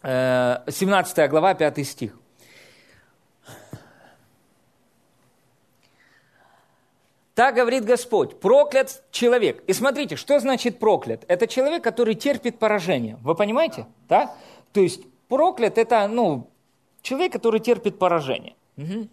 [0.01, 2.17] 17 э, глава, 5 стих.
[7.35, 9.63] Так говорит Господь, проклят человек.
[9.65, 11.23] И смотрите, что значит проклят?
[11.27, 13.17] Это человек, который терпит поражение.
[13.21, 13.87] Вы понимаете?
[14.07, 14.35] Да?
[14.71, 16.49] То есть проклят это, ну,
[17.01, 18.55] человек, который терпит поражение.
[18.77, 19.07] Угу.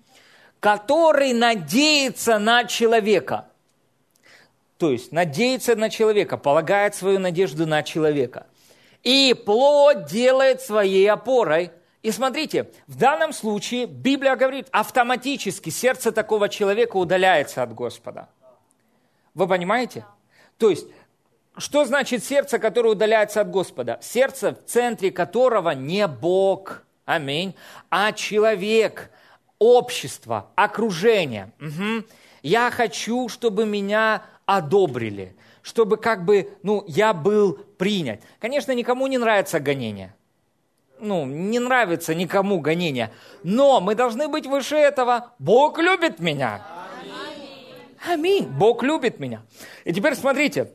[0.61, 3.47] Который надеется на человека.
[4.77, 8.47] То есть надеется на человека, полагает свою надежду на человека.
[9.03, 11.71] И плод делает своей опорой
[12.03, 18.29] и смотрите, в данном случае Библия говорит, автоматически сердце такого человека удаляется от Господа.
[19.35, 20.07] Вы понимаете?
[20.57, 20.87] То есть,
[21.59, 23.99] что значит сердце, которое удаляется от Господа?
[24.01, 27.55] Сердце, в центре которого не Бог, аминь,
[27.91, 29.11] а человек,
[29.59, 31.53] общество, окружение.
[31.61, 32.07] Угу.
[32.43, 38.23] Я хочу, чтобы меня одобрили, чтобы как бы, ну, я был принят.
[38.39, 40.15] Конечно, никому не нравится гонение
[41.01, 43.11] ну, не нравится никому гонение.
[43.43, 45.33] Но мы должны быть выше этого.
[45.39, 46.63] Бог любит меня.
[48.09, 48.47] Аминь.
[48.47, 49.43] Бог любит меня.
[49.85, 50.71] И теперь смотрите.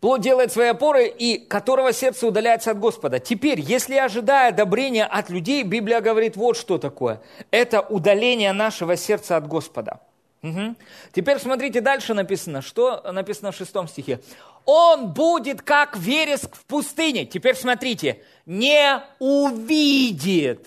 [0.00, 3.20] Плод делает свои опоры, и которого сердце удаляется от Господа.
[3.20, 7.20] Теперь, если ожидая одобрения от людей, Библия говорит вот что такое.
[7.52, 10.00] Это удаление нашего сердца от Господа.
[10.42, 10.74] Угу.
[11.12, 12.62] Теперь смотрите, дальше написано.
[12.62, 14.18] Что написано в шестом стихе?
[14.64, 17.24] Он будет как вереск в пустыне.
[17.24, 20.66] Теперь смотрите, не увидит.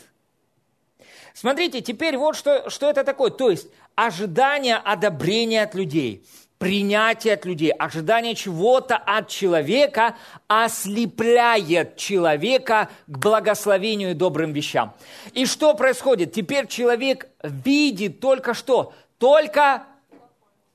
[1.33, 3.29] Смотрите, теперь вот что, что это такое.
[3.29, 6.25] То есть ожидание одобрения от людей.
[6.57, 10.15] принятие от людей, ожидание чего-то от человека
[10.47, 14.93] ослепляет человека к благословению и добрым вещам.
[15.33, 16.33] И что происходит?
[16.33, 18.93] Теперь человек видит только что?
[19.17, 19.83] Только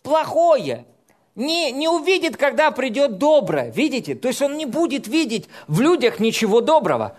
[0.02, 0.85] плохое.
[1.40, 3.70] Не, не увидит, когда придет доброе.
[3.70, 4.14] Видите?
[4.14, 7.16] То есть он не будет видеть в людях ничего доброго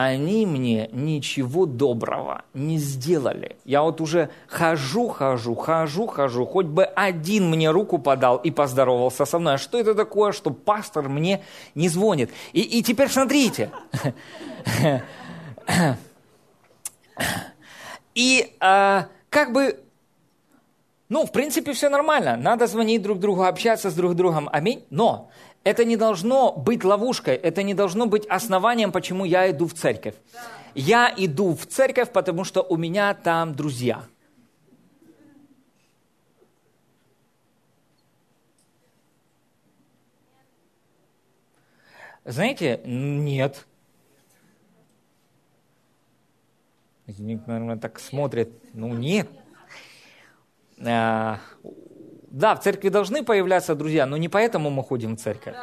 [0.00, 3.56] они мне ничего доброго не сделали.
[3.64, 9.24] Я вот уже хожу, хожу, хожу, хожу, хоть бы один мне руку подал и поздоровался
[9.24, 9.54] со мной.
[9.54, 11.42] А что это такое, что пастор мне
[11.74, 12.30] не звонит?
[12.52, 13.72] И, и теперь смотрите.
[18.14, 19.80] И а, как бы,
[21.08, 22.36] ну, в принципе, все нормально.
[22.36, 24.48] Надо звонить друг другу, общаться с друг другом.
[24.52, 24.84] Аминь.
[24.90, 25.30] Но
[25.64, 30.14] это не должно быть ловушкой, это не должно быть основанием, почему я иду в церковь.
[30.74, 34.04] Я иду в церковь, потому что у меня там друзья.
[42.24, 43.66] Знаете, нет.
[47.06, 48.50] Наверное, так смотрят.
[48.74, 49.28] Ну, нет.
[50.84, 51.38] А,
[52.30, 55.54] да, в церкви должны появляться друзья, но не поэтому мы ходим в церковь.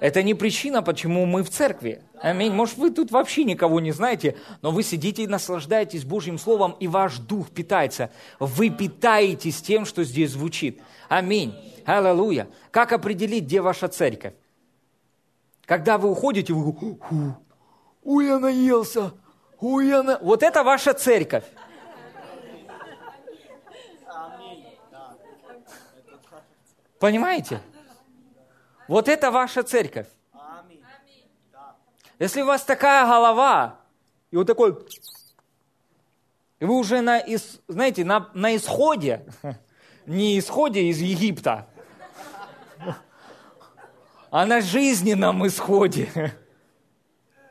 [0.00, 2.02] Это не причина, почему мы в церкви.
[2.20, 2.52] Аминь.
[2.52, 6.88] Может, вы тут вообще никого не знаете, но вы сидите и наслаждаетесь Божьим Словом, и
[6.88, 8.10] ваш дух питается.
[8.38, 10.82] Вы питаетесь тем, что здесь звучит.
[11.08, 11.54] Аминь.
[11.86, 12.48] Аллилуйя.
[12.70, 14.34] Как определить, где ваша церковь?
[15.64, 16.98] Когда вы уходите, вы
[18.02, 19.12] «Ой, я наелся!
[19.60, 21.44] Ой, я на...» Вот это ваша церковь.
[27.04, 27.60] Понимаете?
[28.88, 30.06] Вот это ваша церковь.
[32.18, 33.78] Если у вас такая голова,
[34.30, 34.74] и вот такой,
[36.60, 37.22] и вы уже на,
[37.68, 39.26] знаете, на, на исходе,
[40.06, 41.68] не исходе из Египта,
[44.30, 46.32] а на жизненном исходе,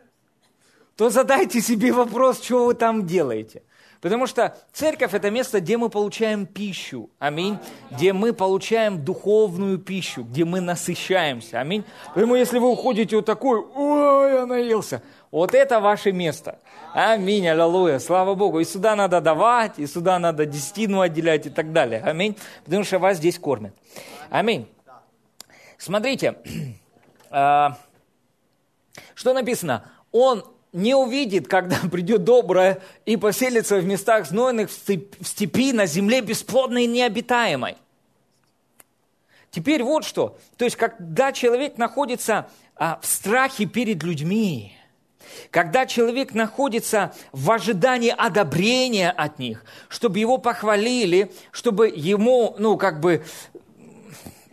[0.95, 3.61] то задайте себе вопрос, что вы там делаете.
[4.03, 7.09] Потому что церковь– это место, где мы получаем пищу.
[7.19, 7.57] Аминь.
[7.89, 11.61] Где мы получаем духовную пищу, где мы насыщаемся.
[11.61, 11.85] Аминь.
[12.13, 16.59] Поэтому если вы уходите вот такой, ой, я наелся, вот это ваше место.
[16.93, 18.59] Аминь, аллилуйя, слава Богу.
[18.59, 22.01] И сюда надо давать, и сюда надо десятину отделять и так далее.
[22.01, 22.35] Аминь.
[22.65, 23.73] Потому что вас здесь кормят.
[24.29, 24.67] Аминь.
[25.77, 26.35] Смотрите,
[27.31, 27.77] а,
[29.15, 29.89] что написано?
[30.11, 36.21] Он не увидит, когда придет доброе и поселится в местах знойных, в степи, на земле
[36.21, 37.77] бесплодной и необитаемой.
[39.51, 40.37] Теперь вот что.
[40.57, 44.75] То есть, когда человек находится а, в страхе перед людьми,
[45.51, 52.99] когда человек находится в ожидании одобрения от них, чтобы его похвалили, чтобы ему, ну, как
[52.99, 53.23] бы,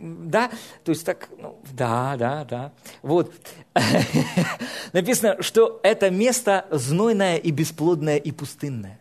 [0.00, 0.50] да,
[0.84, 2.72] то есть так, ну, да, да, да.
[3.02, 3.32] Вот.
[4.92, 8.98] Написано, что это место знойное и бесплодное и пустынное.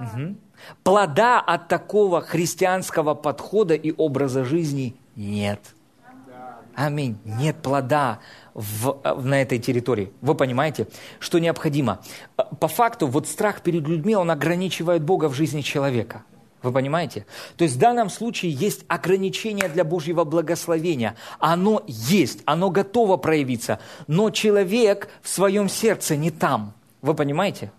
[0.00, 0.36] Угу.
[0.82, 5.60] Плода от такого христианского подхода и образа жизни нет.
[6.74, 7.18] Аминь.
[7.24, 8.20] Нет плода
[8.54, 10.12] в, на этой территории.
[10.22, 10.88] Вы понимаете,
[11.18, 12.00] что необходимо?
[12.60, 16.24] По факту, вот страх перед людьми, он ограничивает Бога в жизни человека.
[16.62, 17.26] Вы понимаете?
[17.56, 21.16] То есть в данном случае есть ограничение для Божьего благословения.
[21.38, 26.74] Оно есть, оно готово проявиться, но человек в своем сердце не там.
[27.00, 27.72] Вы понимаете?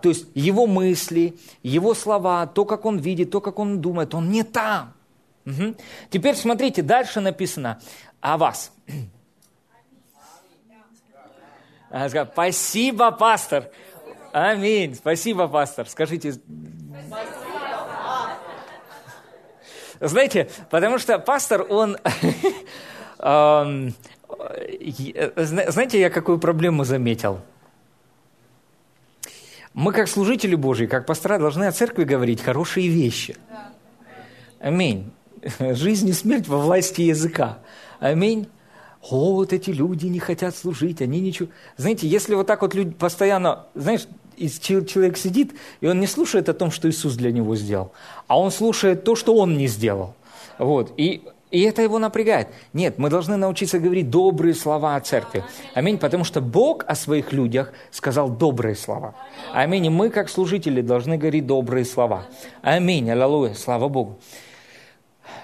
[0.00, 4.30] То есть его мысли, его слова, то, как он видит, то, как он думает, он
[4.30, 4.94] не там.
[5.44, 5.74] Угу.
[6.08, 7.80] Теперь смотрите, дальше написано
[8.20, 8.72] о вас.
[12.32, 13.68] Спасибо, пастор.
[14.32, 14.94] Аминь.
[14.94, 15.88] Спасибо, пастор.
[15.88, 16.32] Скажите.
[16.32, 17.39] Спасибо.
[20.00, 21.98] Знаете, потому что пастор, он...
[25.36, 27.40] Знаете, я какую проблему заметил?
[29.74, 33.36] Мы, как служители Божьи, как пастора, должны о церкви говорить хорошие вещи.
[34.58, 35.12] Аминь.
[35.58, 37.58] Жизнь и смерть во власти языка.
[37.98, 38.48] Аминь.
[39.02, 41.48] О, вот эти люди не хотят служить, они ничего...
[41.78, 44.06] Знаете, если вот так вот люди постоянно, знаешь,
[44.40, 44.48] и
[44.86, 47.92] человек сидит, и он не слушает о том, что Иисус для него сделал,
[48.26, 50.14] а он слушает то, что он не сделал.
[50.58, 50.92] Вот.
[50.96, 52.48] И, и это его напрягает.
[52.72, 55.42] Нет, мы должны научиться говорить добрые слова о церкви.
[55.74, 55.98] Аминь.
[55.98, 59.14] Потому что Бог о своих людях сказал добрые слова.
[59.52, 59.86] Аминь.
[59.86, 62.26] И мы, как служители, должны говорить добрые слова.
[62.62, 63.10] Аминь.
[63.10, 63.54] Аллилуйя.
[63.54, 64.20] Слава Богу.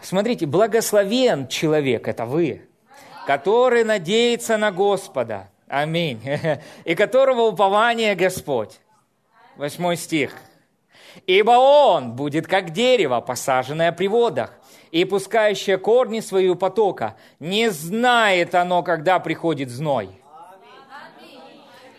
[0.03, 2.63] Смотрите, благословен человек, это вы,
[3.27, 5.49] который надеется на Господа.
[5.69, 6.21] Аминь.
[6.85, 8.79] И которого упование Господь.
[9.57, 10.35] Восьмой стих.
[11.27, 14.53] Ибо он будет как дерево, посаженное при водах,
[14.91, 17.17] и пускающее корни свои у потока.
[17.41, 20.11] Не знает оно, когда приходит зной.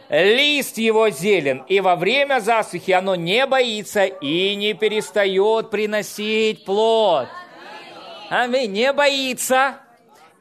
[0.10, 7.28] Лист его зелен, и во время засухи оно не боится и не перестает приносить плод.
[8.30, 8.72] Аминь.
[8.72, 9.80] Не боится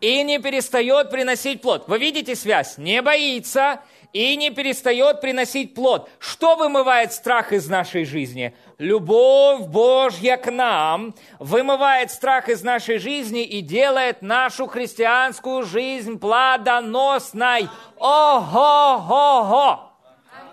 [0.01, 1.85] и не перестает приносить плод.
[1.89, 2.79] Вы видите связь?
[2.79, 3.81] Не боится
[4.17, 6.09] и не перестает приносить плод.
[6.19, 8.57] Что вымывает страх из нашей жизни?
[8.79, 17.69] Любовь Божья к нам вымывает страх из нашей жизни и делает нашу христианскую жизнь плодоносной.
[17.99, 19.81] Ого-го-го!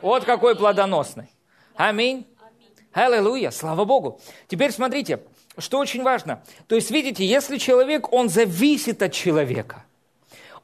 [0.01, 1.29] Вот какой плодоносный.
[1.77, 2.27] Аминь.
[2.91, 4.19] Аллилуйя, слава Богу.
[4.49, 5.21] Теперь смотрите,
[5.57, 6.43] что очень важно.
[6.67, 9.85] То есть, видите, если человек, он зависит от человека,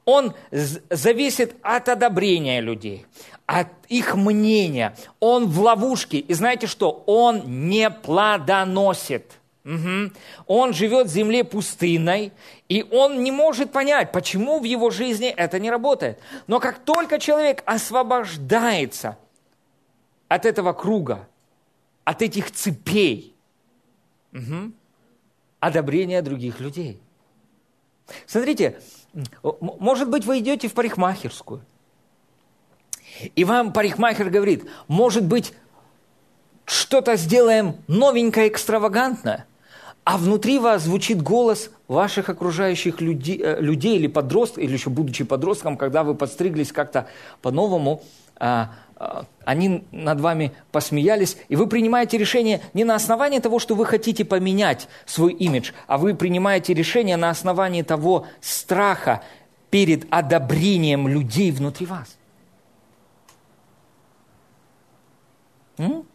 [0.09, 3.05] он зависит от одобрения людей,
[3.45, 6.17] от их мнения, он в ловушке.
[6.17, 7.03] И знаете что?
[7.05, 9.33] Он не плодоносит.
[9.65, 10.11] Угу.
[10.47, 12.31] Он живет в земле пустынной,
[12.69, 16.19] и он не может понять, почему в его жизни это не работает.
[16.47, 19.17] Но как только человек освобождается
[20.27, 21.27] от этого круга,
[22.03, 23.35] от этих цепей,
[24.33, 24.71] угу,
[25.59, 26.99] одобрения других людей.
[28.25, 28.79] Смотрите,
[29.61, 31.61] может быть, вы идете в парикмахерскую,
[33.35, 35.53] и вам парикмахер говорит, может быть,
[36.65, 39.45] что-то сделаем новенькое, экстравагантное,
[40.03, 45.23] а внутри вас звучит голос ваших окружающих людей, э, людей или подростков, или еще будучи
[45.23, 47.07] подростком, когда вы подстриглись как-то
[47.41, 48.03] по-новому,
[48.39, 54.25] они над вами посмеялись, и вы принимаете решение не на основании того, что вы хотите
[54.25, 59.23] поменять свой имидж, а вы принимаете решение на основании того страха
[59.69, 62.17] перед одобрением людей внутри вас.
[65.77, 66.05] М?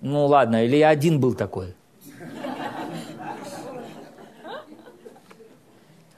[0.00, 1.74] Ну ладно, или я один был такой.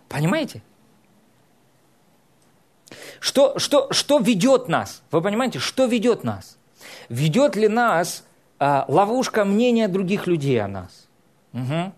[0.09, 0.62] Понимаете?
[3.22, 5.00] Что, что, что ведет нас?
[5.12, 6.58] Вы понимаете, что ведет нас?
[7.08, 8.24] Ведет ли нас
[8.58, 11.08] а, ловушка мнения других людей о нас?
[11.52, 11.92] Угу.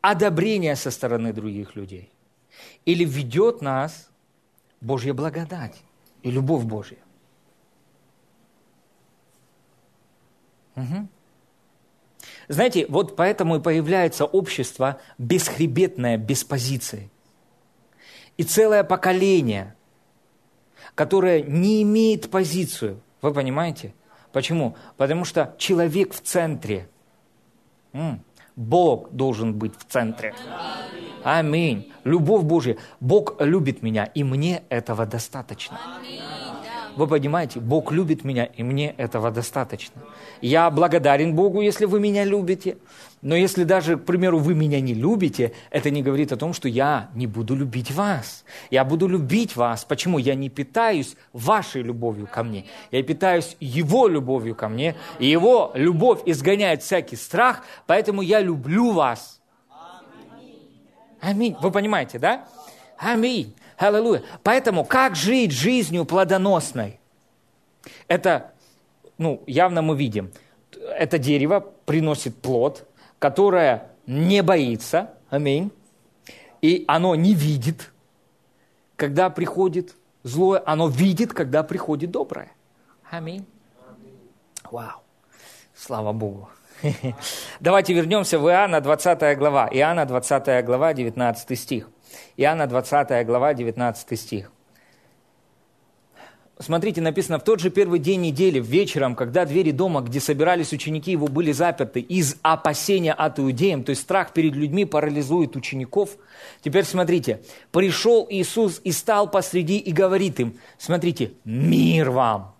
[0.00, 2.10] Одобрение со стороны других людей?
[2.84, 4.10] Или ведет нас
[4.80, 5.76] Божья благодать
[6.24, 6.98] и любовь Божья?
[10.74, 11.06] Угу.
[12.48, 17.08] Знаете, вот поэтому и появляется общество бесхребетное, без позиции.
[18.36, 19.76] И целое поколение–
[20.94, 23.00] которая не имеет позицию.
[23.22, 23.94] Вы понимаете?
[24.32, 24.76] Почему?
[24.96, 26.88] Потому что человек в центре.
[28.56, 30.34] Бог должен быть в центре.
[31.22, 31.92] Аминь.
[32.04, 32.76] Любовь Божья.
[33.00, 35.78] Бог любит меня, и мне этого достаточно.
[36.96, 40.02] Вы понимаете, Бог любит меня, и мне этого достаточно.
[40.40, 42.76] Я благодарен Богу, если вы меня любите.
[43.24, 46.68] Но если даже, к примеру, вы меня не любите, это не говорит о том, что
[46.68, 48.44] я не буду любить вас.
[48.70, 49.82] Я буду любить вас.
[49.86, 50.18] Почему?
[50.18, 52.66] Я не питаюсь вашей любовью ко мне.
[52.90, 54.94] Я питаюсь его любовью ко мне.
[55.18, 59.40] И его любовь изгоняет всякий страх, поэтому я люблю вас.
[61.22, 61.56] Аминь.
[61.62, 62.46] Вы понимаете, да?
[62.98, 63.54] Аминь.
[63.78, 64.22] Аллилуйя.
[64.42, 67.00] Поэтому как жить жизнью плодоносной?
[68.06, 68.52] Это,
[69.16, 70.30] ну, явно мы видим.
[70.98, 72.86] Это дерево приносит плод,
[73.24, 75.72] которое не боится, аминь,
[76.60, 77.90] и оно не видит,
[78.96, 82.52] когда приходит злое, оно видит, когда приходит доброе.
[83.10, 83.46] Аминь.
[84.70, 85.00] Вау.
[85.74, 86.50] Слава Богу.
[87.60, 89.70] Давайте вернемся в Иоанна 20 глава.
[89.72, 91.88] Иоанна 20 глава, 19 стих.
[92.36, 94.52] Иоанна 20 глава, 19 стих.
[96.60, 101.10] Смотрите, написано, в тот же первый день недели, вечером, когда двери дома, где собирались ученики
[101.10, 106.10] его, были заперты из опасения от иудеям, то есть страх перед людьми парализует учеников.
[106.62, 107.40] Теперь смотрите,
[107.72, 112.53] пришел Иисус и стал посреди и говорит им, смотрите, мир вам.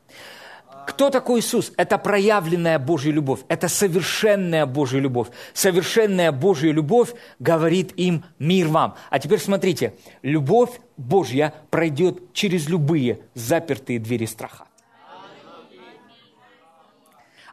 [0.86, 1.72] Кто такой Иисус?
[1.76, 5.28] Это проявленная Божья любовь, это совершенная Божья любовь.
[5.52, 8.96] Совершенная Божья любовь говорит им «мир вам».
[9.10, 14.66] А теперь смотрите, любовь Божья пройдет через любые запертые двери страха.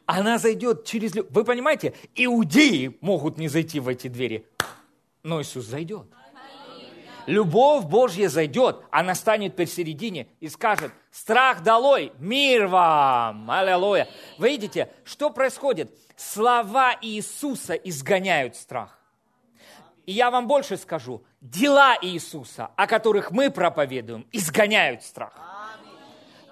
[0.04, 1.12] Она зайдет через...
[1.14, 4.46] Вы понимаете, иудеи могут не зайти в эти двери,
[5.22, 6.06] но Иисус зайдет
[7.26, 14.08] любовь Божья зайдет, она станет посередине и скажет, страх долой, мир вам, аллилуйя.
[14.38, 15.96] Вы видите, что происходит?
[16.16, 18.98] Слова Иисуса изгоняют страх.
[20.06, 25.32] И я вам больше скажу, дела Иисуса, о которых мы проповедуем, изгоняют страх.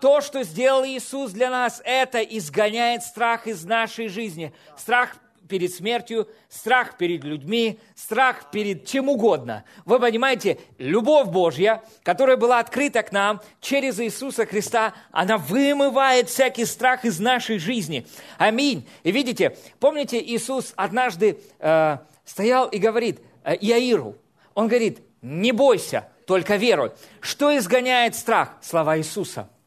[0.00, 4.54] То, что сделал Иисус для нас, это изгоняет страх из нашей жизни.
[4.76, 5.16] Страх
[5.51, 9.64] перед смертью, страх перед людьми, страх перед чем угодно.
[9.84, 16.64] Вы понимаете, любовь Божья, которая была открыта к нам через Иисуса Христа, она вымывает всякий
[16.64, 18.07] страх из нашей жизни.
[18.38, 18.88] Аминь.
[19.03, 24.16] И видите, помните, Иисус однажды э, стоял и говорит э, Иаиру,
[24.55, 26.92] он говорит, не бойся, только веруй.
[27.20, 28.57] Что изгоняет страх?
[28.62, 29.51] Слова Иисуса–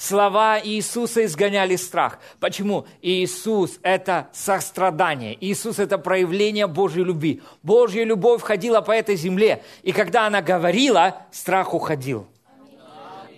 [0.00, 2.20] Слова Иисуса изгоняли страх.
[2.40, 2.86] Почему?
[3.02, 5.36] Иисус– это сострадание.
[5.38, 7.42] Иисус– это проявление Божьей любви.
[7.62, 9.62] Божья любовь ходила по этой земле.
[9.82, 12.26] И когда она говорила, страх уходил.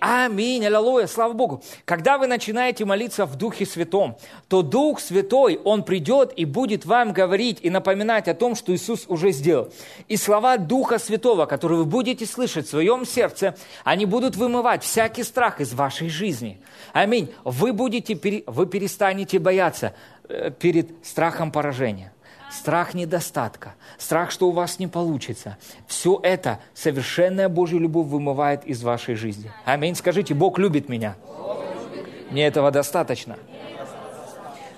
[0.04, 1.62] Аминь, аллилуйя, слава Богу.
[1.84, 4.16] Когда вы начинаете молиться в Духе Святом,
[4.48, 9.04] то Дух Святой, Он придет и будет вам говорить и напоминать о том, что Иисус
[9.06, 9.72] уже сделал.
[10.08, 15.22] И слова Духа Святого, которые вы будете слышать в своем сердце, они будут вымывать всякий
[15.22, 16.60] страх из вашей жизни.
[16.92, 17.32] Аминь.
[17.44, 19.94] Вы, будете, вы перестанете бояться
[20.28, 22.12] э, перед страхом поражения
[22.52, 25.56] страх недостатка, страх, что у вас не получится.
[25.86, 29.50] Все это совершенная Божья любовь вымывает из вашей жизни.
[29.64, 29.94] Аминь.
[29.94, 31.16] Скажите, Бог любит меня.
[32.30, 33.36] Мне этого достаточно.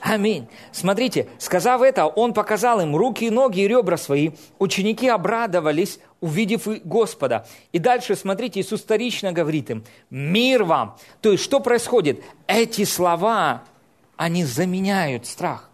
[0.00, 0.48] Аминь.
[0.70, 4.32] Смотрите, сказав это, он показал им руки, ноги и ребра свои.
[4.58, 7.46] Ученики обрадовались, увидев Господа.
[7.72, 10.98] И дальше, смотрите, Иисус вторично говорит им, мир вам.
[11.22, 12.22] То есть, что происходит?
[12.46, 13.62] Эти слова,
[14.16, 15.70] они заменяют страх.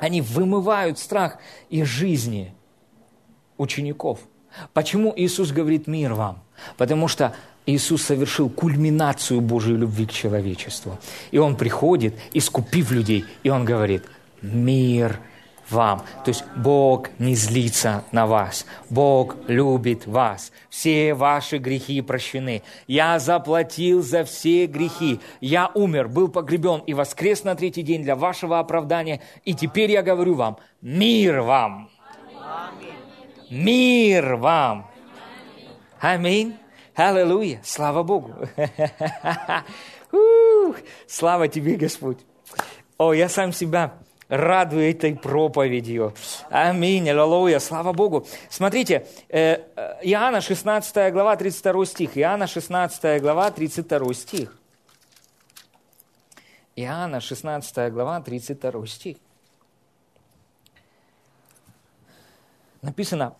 [0.00, 1.38] Они вымывают страх
[1.70, 2.54] из жизни
[3.56, 4.20] учеников.
[4.72, 6.42] Почему Иисус говорит «мир вам»?
[6.76, 7.34] Потому что
[7.66, 10.98] Иисус совершил кульминацию Божьей любви к человечеству.
[11.30, 14.04] И Он приходит, искупив людей, и Он говорит
[14.40, 15.20] «мир
[15.70, 16.00] вам.
[16.24, 18.66] То есть Бог не злится на вас.
[18.90, 20.52] Бог любит вас.
[20.70, 22.62] Все ваши грехи прощены.
[22.86, 25.20] Я заплатил за все грехи.
[25.40, 29.20] Я умер, был погребен и воскрес на третий день для вашего оправдания.
[29.44, 31.90] И теперь я говорю вам, мир вам.
[33.50, 34.90] Мир вам.
[36.00, 36.56] Аминь.
[36.94, 37.60] Аллилуйя.
[37.64, 38.34] Слава Богу.
[41.06, 42.18] Слава тебе, Господь.
[42.98, 43.94] О, я сам себя
[44.28, 46.14] радую этой проповедью.
[46.50, 48.26] Аминь, аллилуйя, слава Богу.
[48.50, 52.16] Смотрите, э, э, Иоанна 16 глава, 32 стих.
[52.16, 54.54] Иоанна 16 глава, 32 стих.
[56.76, 59.16] Иоанна 16 глава, 32 стих.
[62.82, 63.34] Написано,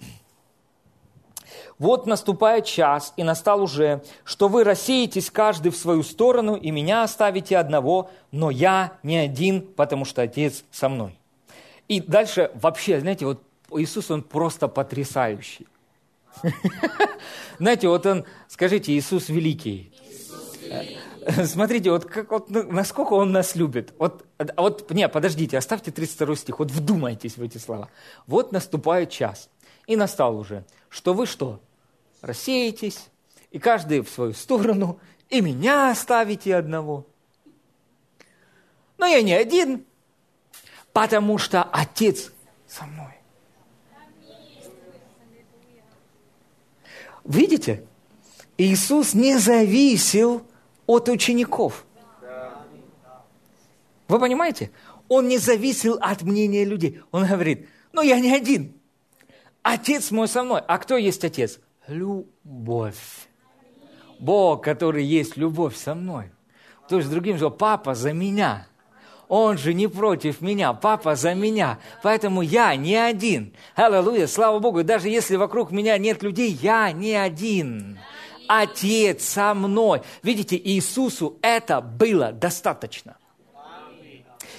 [1.79, 7.03] вот наступает час, и настал уже, что вы рассеетесь каждый в свою сторону, и меня
[7.03, 11.19] оставите одного, но я не один, потому что Отец со мной.
[11.87, 15.67] И дальше вообще, знаете, вот Иисус, Он просто потрясающий.
[17.59, 19.93] Знаете, вот Он, скажите, Иисус великий.
[21.45, 23.93] Смотрите, вот, как, вот ну, насколько Он нас любит.
[23.99, 24.25] Вот,
[24.57, 27.89] вот, не, подождите, оставьте 32 стих, вот вдумайтесь в эти слова.
[28.27, 29.49] Вот наступает час,
[29.87, 31.61] и настал уже, что вы что?
[32.21, 33.09] Рассеетесь,
[33.51, 37.07] и каждый в свою сторону, и меня оставите одного.
[38.97, 39.85] Но я не один,
[40.93, 42.33] потому что Отец
[42.67, 43.15] со мной.
[47.25, 47.85] Видите?
[48.57, 50.43] Иисус не зависел
[50.87, 51.85] от учеников.
[54.09, 54.73] Вы понимаете?
[55.09, 57.03] Он не зависел от мнения людей.
[57.13, 58.75] Он говорит, ну я не один.
[59.63, 60.63] Отец мой со мной.
[60.67, 61.61] А кто есть отец?
[61.89, 63.29] Любовь.
[64.19, 66.31] Бог, который есть любовь со мной.
[66.89, 68.67] То есть, другим словом, папа за меня.
[69.29, 71.79] Он же не против меня, папа за меня.
[72.03, 73.55] Поэтому я не один.
[73.75, 74.83] Аллилуйя, слава Богу.
[74.85, 77.99] даже если вокруг меня нет людей, я не один.
[78.49, 80.01] Отец со мной.
[80.23, 83.19] Видите, Иисусу это было достаточно.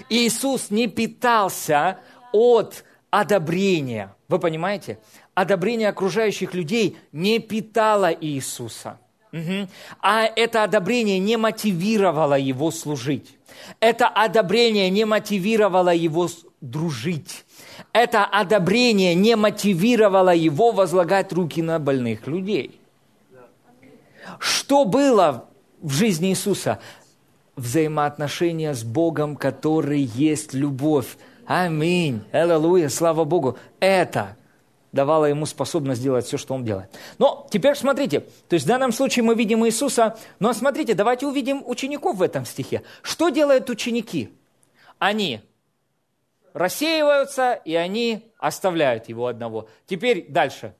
[0.07, 1.99] Иисус не питался
[2.31, 4.15] от одобрения.
[4.27, 4.99] Вы понимаете?
[5.41, 8.99] Одобрение окружающих людей не питало Иисуса.
[9.31, 9.67] Угу.
[10.01, 13.37] А это одобрение не мотивировало его служить.
[13.79, 16.27] Это одобрение не мотивировало его
[16.59, 17.45] дружить.
[17.93, 22.79] Это одобрение не мотивировало его возлагать руки на больных людей.
[24.39, 25.45] Что было
[25.81, 26.79] в жизни Иисуса?
[27.55, 31.17] Взаимоотношения с Богом, который есть любовь.
[31.45, 32.23] Аминь.
[32.31, 33.57] Аллилуйя, слава Богу.
[33.79, 34.35] Это
[34.91, 36.89] давала ему способность делать все, что он делает.
[37.17, 41.63] Но теперь смотрите, то есть в данном случае мы видим Иисуса, но смотрите, давайте увидим
[41.65, 42.83] учеников в этом стихе.
[43.01, 44.33] Что делают ученики?
[44.97, 45.41] Они
[46.53, 49.69] рассеиваются, и они оставляют его одного.
[49.85, 50.75] Теперь дальше.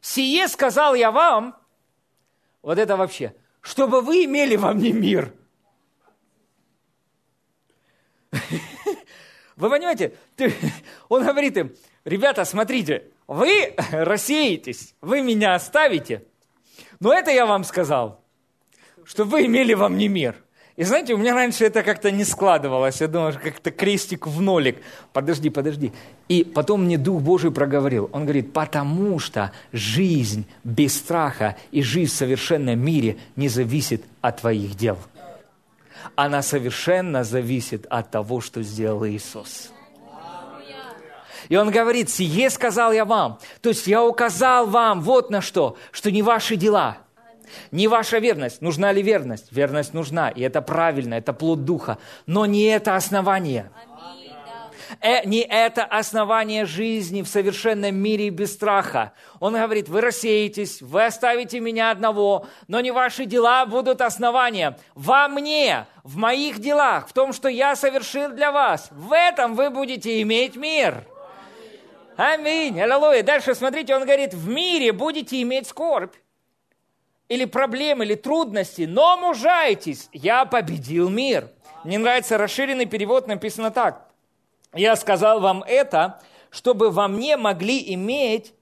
[0.00, 1.56] «Сие сказал я вам»,
[2.62, 5.32] вот это вообще, чтобы вы имели во мне мир.
[9.56, 10.14] Вы понимаете,
[11.08, 11.74] он говорит им,
[12.08, 16.24] ребята, смотрите, вы рассеетесь, вы меня оставите,
[17.00, 18.24] но это я вам сказал,
[19.04, 20.34] чтобы вы имели во мне мир.
[20.76, 23.00] И знаете, у меня раньше это как-то не складывалось.
[23.00, 24.80] Я думал, как-то крестик в нолик.
[25.12, 25.92] Подожди, подожди.
[26.28, 28.08] И потом мне Дух Божий проговорил.
[28.12, 34.40] Он говорит, потому что жизнь без страха и жизнь в совершенном мире не зависит от
[34.40, 34.98] твоих дел.
[36.14, 39.72] Она совершенно зависит от того, что сделал Иисус.
[41.48, 43.38] И он говорит, сие сказал я вам.
[43.60, 46.98] То есть я указал вам вот на что, что не ваши дела,
[47.70, 48.60] не ваша верность.
[48.60, 49.52] Нужна ли верность?
[49.52, 51.98] Верность нужна, и это правильно, это плод духа.
[52.26, 53.70] Но не это основание.
[55.00, 59.12] Э, не это основание жизни в совершенном мире без страха.
[59.38, 64.76] Он говорит, вы рассеетесь, вы оставите меня одного, но не ваши дела будут основанием.
[64.94, 69.70] Во мне, в моих делах, в том, что я совершил для вас, в этом вы
[69.70, 71.04] будете иметь мир.
[72.18, 72.80] Аминь.
[72.80, 73.22] Аллилуйя.
[73.22, 76.16] Дальше смотрите, он говорит, в мире будете иметь скорбь
[77.28, 81.48] или проблемы, или трудности, но мужайтесь, я победил мир.
[81.84, 84.10] Мне нравится расширенный перевод, написано так.
[84.74, 88.52] Я сказал вам это, чтобы во мне могли иметь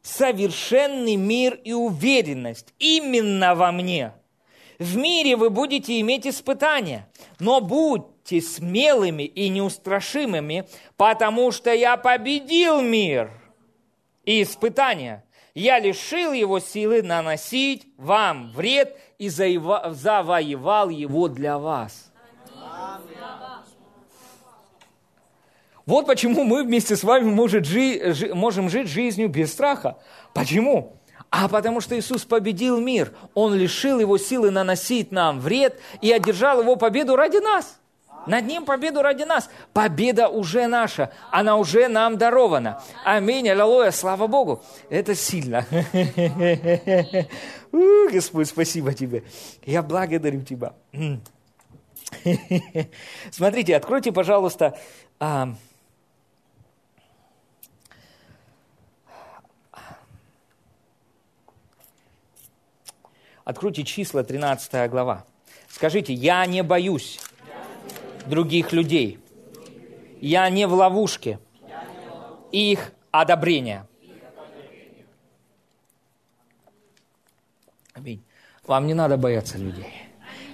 [0.00, 2.72] совершенный мир и уверенность.
[2.78, 4.14] Именно во мне.
[4.78, 7.08] В мире вы будете иметь испытания,
[7.38, 10.66] но будь будьте смелыми и неустрашимыми,
[10.96, 13.30] потому что я победил мир
[14.24, 15.24] и испытания.
[15.54, 22.10] Я лишил его силы наносить вам вред и завоевал его для вас.
[25.86, 29.98] Вот почему мы вместе с вами может жи, можем жить жизнью без страха.
[30.32, 30.96] Почему?
[31.36, 33.12] А потому что Иисус победил мир.
[33.34, 37.80] Он лишил его силы наносить нам вред и одержал его победу ради нас.
[38.28, 39.50] Над ним победу ради нас.
[39.72, 42.80] Победа уже наша, она уже нам дарована.
[43.04, 44.62] Аминь, аллилуйя, слава Богу.
[44.90, 45.66] Это сильно.
[48.12, 49.24] Господь, спасибо тебе.
[49.64, 50.74] Я благодарю тебя.
[53.32, 54.78] Смотрите, откройте, пожалуйста,
[63.44, 65.24] Откройте числа, 13 глава.
[65.68, 67.20] Скажите, я не боюсь
[68.26, 69.18] других людей.
[70.20, 71.38] Я не в ловушке
[72.50, 73.86] их одобрения.
[77.92, 78.24] Аминь.
[78.66, 79.92] Вам не надо бояться людей.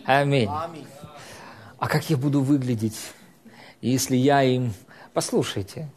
[0.04, 0.48] Аминь.
[0.48, 2.98] А как я буду выглядеть,
[3.80, 4.74] если я им...
[5.14, 5.88] Послушайте,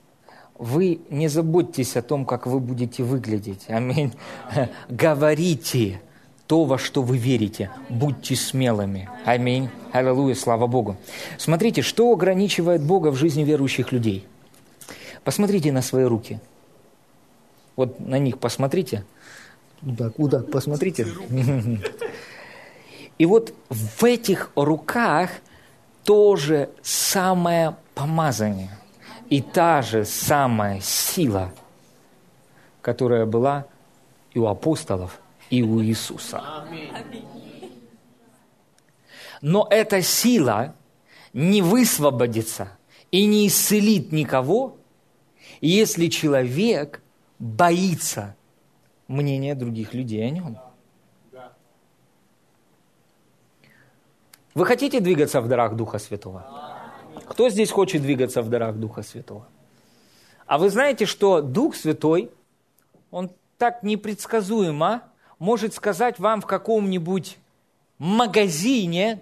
[0.53, 3.65] вы не заботьтесь о том, как вы будете выглядеть.
[3.67, 4.13] Аминь.
[4.89, 6.02] Говорите
[6.47, 7.71] то, во что вы верите.
[7.89, 9.09] Будьте смелыми.
[9.25, 9.69] Аминь.
[9.91, 10.97] Аллилуйя, слава Богу.
[11.37, 14.27] Смотрите, что ограничивает Бога в жизни верующих людей.
[15.23, 16.39] Посмотрите на свои руки.
[17.75, 19.05] Вот на них посмотрите.
[19.81, 21.07] Вот так, посмотрите.
[23.17, 25.29] И вот в этих руках
[26.03, 28.77] тоже самое помазание
[29.29, 31.51] и та же самая сила,
[32.81, 33.65] которая была
[34.33, 35.19] и у апостолов,
[35.53, 36.65] и у Иисуса.
[39.41, 40.75] Но эта сила
[41.31, 42.77] не высвободится
[43.11, 44.77] и не исцелит никого,
[45.61, 47.03] если человек
[47.37, 48.35] боится
[49.07, 50.57] мнения других людей о нем.
[54.55, 56.47] Вы хотите двигаться в дарах Духа Святого?
[57.27, 59.47] Кто здесь хочет двигаться в дарах Духа Святого?
[60.47, 62.31] А вы знаете, что Дух Святой,
[63.11, 63.29] он
[63.59, 67.37] так непредсказуемо может сказать вам в каком-нибудь
[67.97, 69.21] магазине,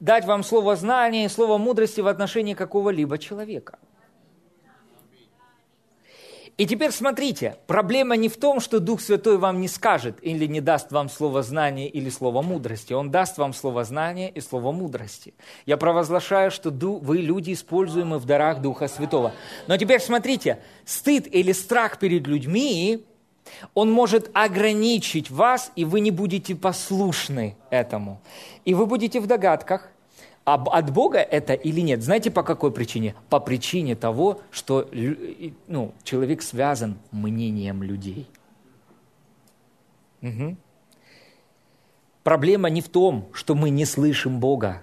[0.00, 3.78] дать вам слово знания и слово мудрости в отношении какого-либо человека.
[6.56, 10.62] И теперь смотрите, проблема не в том, что Дух Святой вам не скажет или не
[10.62, 12.94] даст вам слово знания или слово мудрости.
[12.94, 15.34] Он даст вам слово знания и слово мудрости.
[15.66, 19.32] Я провозглашаю, что вы люди, используемые в дарах Духа Святого.
[19.66, 23.04] Но теперь смотрите, стыд или страх перед людьми
[23.74, 28.20] он может ограничить вас, и вы не будете послушны этому.
[28.64, 29.90] И вы будете в догадках,
[30.44, 32.02] от Бога это или нет.
[32.02, 33.16] Знаете, по какой причине?
[33.28, 34.88] По причине того, что
[35.66, 38.28] ну, человек связан мнением людей.
[40.22, 40.56] Угу.
[42.22, 44.82] Проблема не в том, что мы не слышим Бога.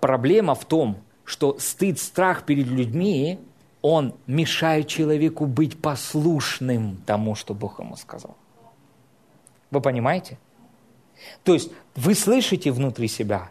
[0.00, 3.38] Проблема в том, что стыд, страх перед людьми
[3.82, 8.36] он мешает человеку быть послушным тому, что Бог ему сказал.
[9.70, 10.38] Вы понимаете?
[11.44, 13.50] То есть вы слышите внутри себя.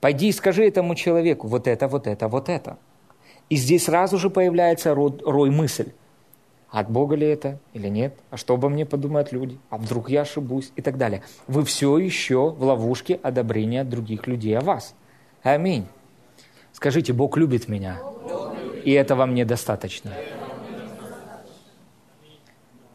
[0.00, 2.78] Пойди и скажи этому человеку вот это, вот это, вот это.
[3.48, 5.92] И здесь сразу же появляется рой, рой мысль.
[6.70, 8.16] От Бога ли это или нет?
[8.30, 9.58] А что обо мне подумают люди?
[9.68, 10.72] А вдруг я ошибусь?
[10.74, 11.22] И так далее.
[11.46, 14.94] Вы все еще в ловушке одобрения других людей о вас.
[15.42, 15.86] Аминь.
[16.72, 18.00] Скажите, Бог любит меня.
[18.84, 20.12] И это вам недостаточно.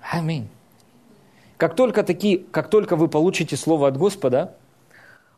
[0.01, 0.47] Аминь.
[1.57, 4.55] Как только, такие, как только вы получите слово от Господа,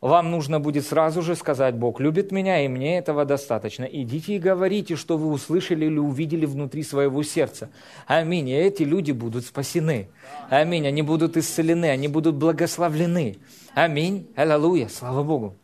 [0.02, 3.84] вам нужно будет сразу же сказать, Бог любит меня, и мне этого достаточно.
[3.84, 7.70] Идите и говорите, что вы услышали или увидели внутри своего сердца.
[8.08, 8.50] Аминь.
[8.50, 10.08] И эти люди будут спасены.
[10.50, 10.88] Аминь.
[10.88, 13.38] Они будут исцелены, они будут благословлены.
[13.74, 14.28] Аминь.
[14.36, 14.88] Аллилуйя.
[14.88, 15.56] Слава Богу.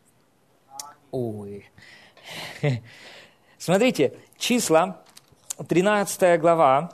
[1.12, 1.66] Ой.
[3.58, 5.02] Смотрите, числа,
[5.68, 6.92] 13 глава,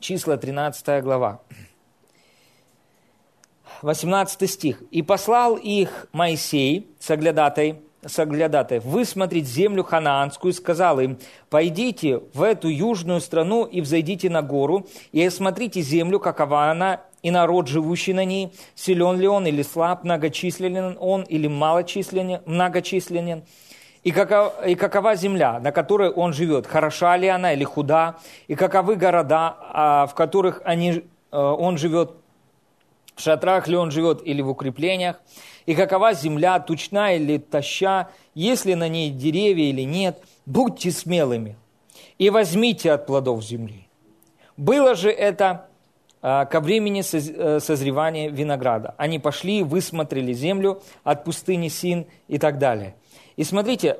[0.00, 1.40] числа, 13 глава.
[3.82, 4.82] 18 стих.
[4.90, 11.18] «И послал их Моисей, соглядатай, соглядатай, высмотреть землю ханаанскую, сказал им,
[11.50, 17.30] пойдите в эту южную страну и взойдите на гору, и осмотрите землю, какова она, и
[17.30, 23.44] народ, живущий на ней, силен ли он или слаб, многочисленен он или малочисленен, многочисленен,
[24.04, 28.16] и какова, и какова земля, на которой он живет, хороша ли она или худа,
[28.48, 32.12] и каковы города, а, в которых они, э, он живет,
[33.14, 35.20] в шатрах ли он живет или в укреплениях,
[35.66, 41.56] и какова земля, тучна или таща, есть ли на ней деревья или нет, будьте смелыми
[42.18, 43.86] и возьмите от плодов земли.
[44.56, 45.68] Было же это
[46.20, 48.94] а, ко времени э, созревания винограда.
[48.96, 52.94] Они пошли, высмотрели землю от пустыни Син и так далее.
[53.36, 53.98] И смотрите,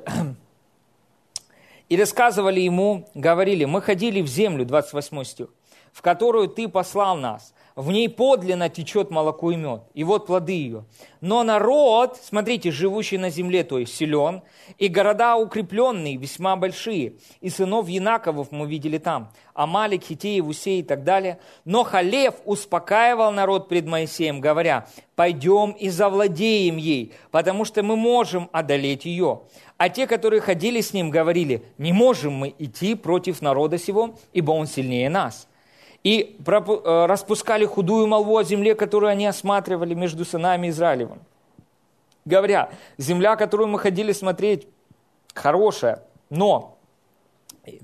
[1.89, 5.47] и рассказывали ему, говорили, мы ходили в землю, 28 стих,
[5.91, 10.53] в которую ты послал нас, в ней подлинно течет молоко и мед, и вот плоды
[10.53, 10.85] ее.
[11.21, 14.41] Но народ, смотрите, живущий на земле, то есть силен,
[14.77, 20.83] и города укрепленные, весьма большие, и сынов Янаковов мы видели там, Амалик, Хитеи, Усей и
[20.83, 21.39] так далее.
[21.65, 28.49] Но Халев успокаивал народ пред Моисеем, говоря, пойдем и завладеем ей, потому что мы можем
[28.51, 29.41] одолеть ее.
[29.77, 34.51] А те, которые ходили с ним, говорили, не можем мы идти против народа сего, ибо
[34.51, 35.47] он сильнее нас
[36.03, 41.19] и э, распускали худую молву о земле, которую они осматривали между сынами Израилевым.
[42.25, 44.67] Говоря, земля, которую мы ходили смотреть,
[45.33, 46.77] хорошая, но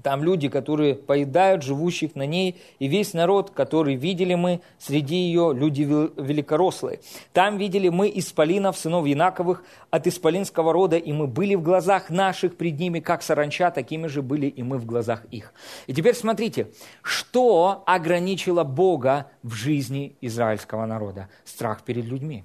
[0.03, 5.53] там люди, которые поедают живущих на ней, и весь народ, который видели мы среди ее,
[5.55, 6.99] люди великорослые.
[7.31, 12.57] Там видели мы исполинов, сынов Янаковых, от исполинского рода, и мы были в глазах наших
[12.57, 15.53] пред ними, как саранча, такими же были и мы в глазах их.
[15.87, 16.67] И теперь смотрите,
[17.01, 21.29] что ограничило Бога в жизни израильского народа?
[21.45, 22.43] Страх перед людьми.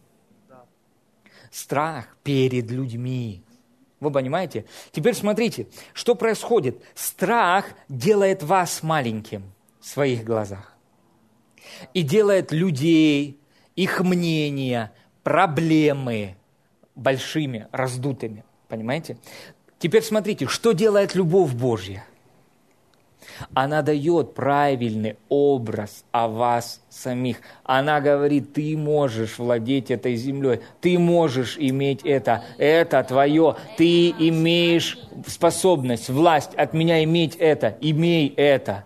[1.50, 3.43] Страх перед людьми.
[4.00, 4.64] Вы понимаете?
[4.92, 6.82] Теперь смотрите, что происходит.
[6.94, 10.74] Страх делает вас маленьким в своих глазах.
[11.92, 13.40] И делает людей,
[13.76, 14.92] их мнения,
[15.22, 16.36] проблемы
[16.94, 18.44] большими, раздутыми.
[18.68, 19.16] Понимаете?
[19.78, 22.04] Теперь смотрите, что делает любовь Божья–
[23.54, 27.38] она дает правильный образ о вас самих.
[27.64, 34.98] Она говорит, ты можешь владеть этой землей, ты можешь иметь это, это твое, ты имеешь
[35.26, 38.84] способность, власть от меня иметь это, имей это.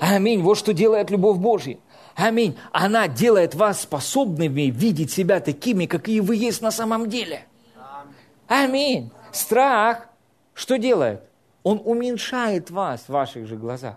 [0.00, 0.40] Аминь.
[0.42, 1.78] Вот что делает любовь Божья.
[2.14, 2.56] Аминь.
[2.72, 7.44] Она делает вас способными видеть себя такими, какие вы есть на самом деле.
[8.48, 9.10] Аминь.
[9.32, 10.08] Страх
[10.54, 11.22] что делает?
[11.62, 13.96] Он уменьшает вас в ваших же глазах.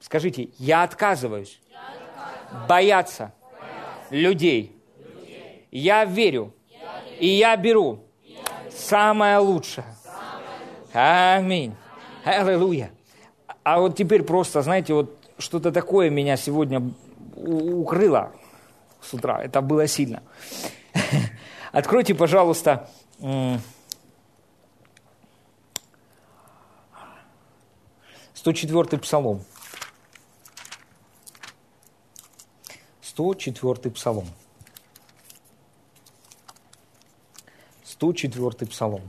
[0.00, 2.68] Скажите, я отказываюсь, я отказываюсь.
[2.68, 4.14] бояться, бояться.
[4.14, 4.76] Людей.
[4.98, 5.66] людей.
[5.70, 7.16] Я верю, я верю.
[7.20, 8.38] и я беру я
[8.70, 9.84] самое лучшее.
[10.92, 11.74] Аминь.
[12.24, 12.90] Аллилуйя.
[13.62, 16.82] А вот теперь просто, знаете, вот что-то такое меня сегодня
[17.36, 18.32] укрыло
[19.00, 19.42] с утра.
[19.42, 20.22] Это было сильно.
[21.72, 22.88] Откройте, пожалуйста,
[28.40, 29.44] 104 псалом.
[33.02, 34.26] 104 псалом.
[37.84, 39.02] 104 псалом.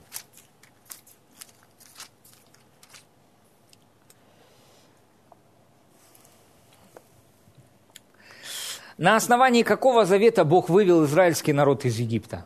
[8.97, 12.45] На основании какого завета Бог вывел израильский народ из Египта?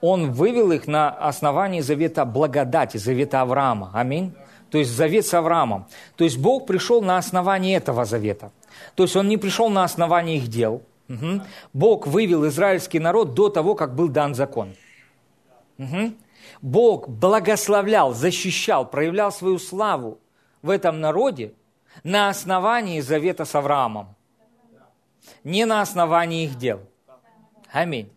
[0.00, 3.90] Он вывел их на основании завета благодати, завета Авраама.
[3.92, 4.34] Аминь
[4.70, 5.86] то есть завет с Авраамом.
[6.16, 8.50] То есть Бог пришел на основании этого завета.
[8.94, 11.42] То есть Он не пришел на основании их дел, Угу.
[11.72, 14.74] Бог вывел израильский народ до того, как был дан закон.
[15.78, 16.14] Угу.
[16.62, 20.18] Бог благословлял, защищал, проявлял свою славу
[20.62, 21.52] в этом народе
[22.02, 24.14] на основании завета с Авраамом,
[25.44, 26.80] не на основании их дел.
[27.72, 28.10] Аминь.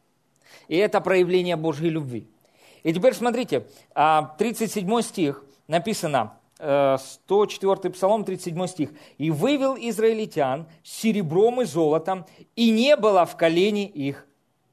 [0.68, 2.28] И это проявление Божьей любви.
[2.84, 8.90] И теперь смотрите, 37 а, стих написано, 104 э, Псалом, 37 стих.
[9.18, 14.28] «И вывел израильтян серебром и золотом, и не было в колене их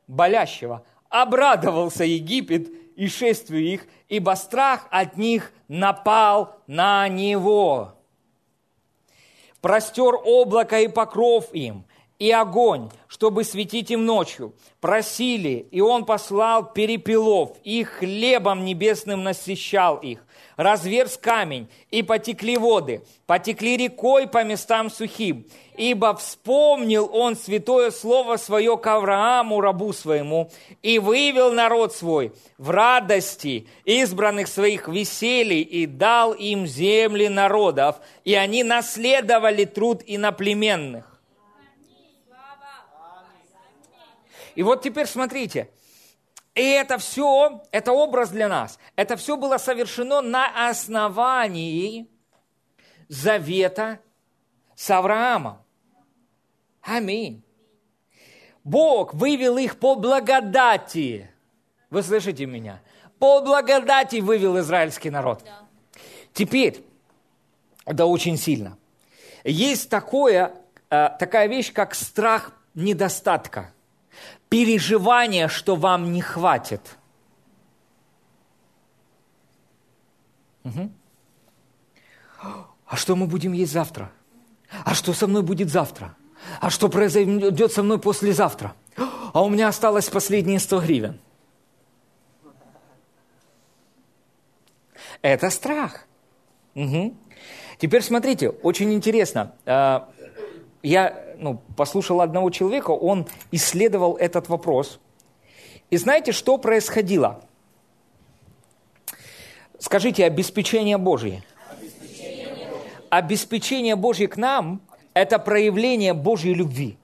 [0.09, 0.85] болящего.
[1.09, 7.93] Обрадовался Египет и шествию их, ибо страх от них напал на него.
[9.61, 11.85] Простер облако и покров им,
[12.19, 14.55] и огонь, чтобы светить им ночью.
[14.81, 20.27] Просили, и он послал перепелов, и хлебом небесным насыщал их
[20.57, 25.47] разверз камень, и потекли воды, потекли рекой по местам сухим.
[25.77, 30.51] Ибо вспомнил он святое слово свое к Аврааму, рабу своему,
[30.83, 38.35] и вывел народ свой в радости избранных своих веселий, и дал им земли народов, и
[38.35, 41.13] они наследовали труд иноплеменных.
[44.55, 45.69] И вот теперь смотрите,
[46.57, 48.79] и это все, это образ для нас.
[48.97, 52.09] Это все было совершено на основании
[53.09, 54.01] завета
[54.75, 55.59] с Авраамом.
[56.81, 57.45] Аминь.
[58.65, 61.31] Бог вывел их по благодати.
[61.91, 62.81] Вы слышите меня?
[63.19, 65.45] По благодати вывел израильский народ.
[66.33, 66.83] Теперь,
[67.85, 68.79] это очень сильно.
[69.45, 70.55] Есть такое,
[70.89, 73.75] э, такая вещь, как страх недостатка
[74.49, 76.81] переживание, что вам не хватит.
[80.65, 80.91] Угу.
[82.87, 84.11] А что мы будем есть завтра?
[84.85, 86.17] А что со мной будет завтра?
[86.61, 88.75] А что произойдет со мной послезавтра?
[89.33, 91.21] А у меня осталось последние 100 гривен.
[95.23, 96.07] Это страх.
[96.75, 97.17] Угу.
[97.79, 99.55] Теперь смотрите, очень интересно.
[99.67, 100.09] А,
[100.83, 105.01] я ну, послушал одного человека, он исследовал этот вопрос.
[105.91, 107.43] И знаете, что происходило?
[109.79, 111.43] Скажите, обеспечение Божье.
[111.71, 112.69] Обеспечение,
[113.11, 114.81] обеспечение Божье к нам–
[115.15, 116.99] это проявление Божьей любви.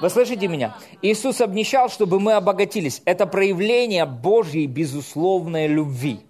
[0.00, 0.76] Вы слышите меня?
[1.02, 3.02] Иисус обнищал, чтобы мы обогатились.
[3.04, 6.20] Это проявление Божьей безусловной любви.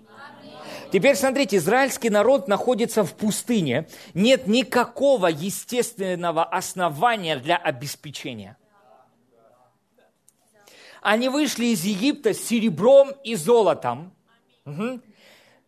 [0.90, 3.88] Теперь смотрите, израильский народ находится в пустыне.
[4.14, 8.56] Нет никакого естественного основания для обеспечения.
[11.02, 14.14] Они вышли из Египта с серебром и золотом,
[14.64, 15.00] угу,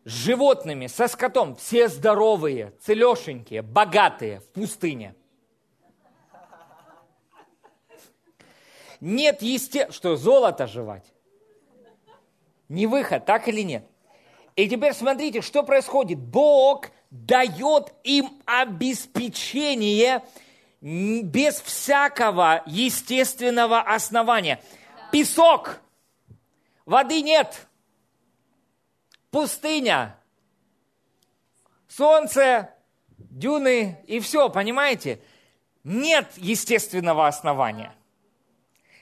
[0.05, 1.55] с животными, со скотом.
[1.55, 5.15] Все здоровые, целешенькие, богатые в пустыне.
[9.01, 9.91] Нет есте...
[9.91, 11.13] Что, золото жевать?
[12.69, 13.90] Не выход, так или нет?
[14.57, 16.19] И теперь смотрите, что происходит.
[16.19, 20.23] Бог дает им обеспечение
[20.81, 24.63] без всякого естественного основания.
[25.13, 25.81] Песок,
[26.87, 27.67] воды нет,
[29.31, 30.17] пустыня,
[31.89, 32.73] солнце,
[33.19, 35.21] дюны и все, понимаете?
[35.83, 37.95] Нет естественного основания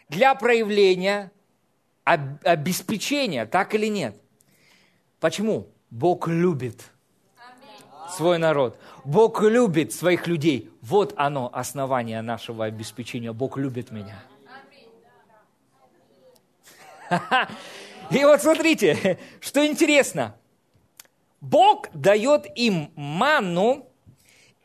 [0.08, 1.30] для проявления
[2.04, 4.16] обеспечения, так или нет–
[5.20, 5.68] Почему?
[5.90, 6.90] Бог любит
[8.10, 8.78] свой народ.
[9.04, 10.70] Бог любит своих людей.
[10.82, 13.32] Вот оно, основание нашего обеспечения.
[13.32, 14.22] Бог любит меня.
[18.10, 20.34] И вот смотрите, что интересно.
[21.40, 23.86] Бог дает им манну,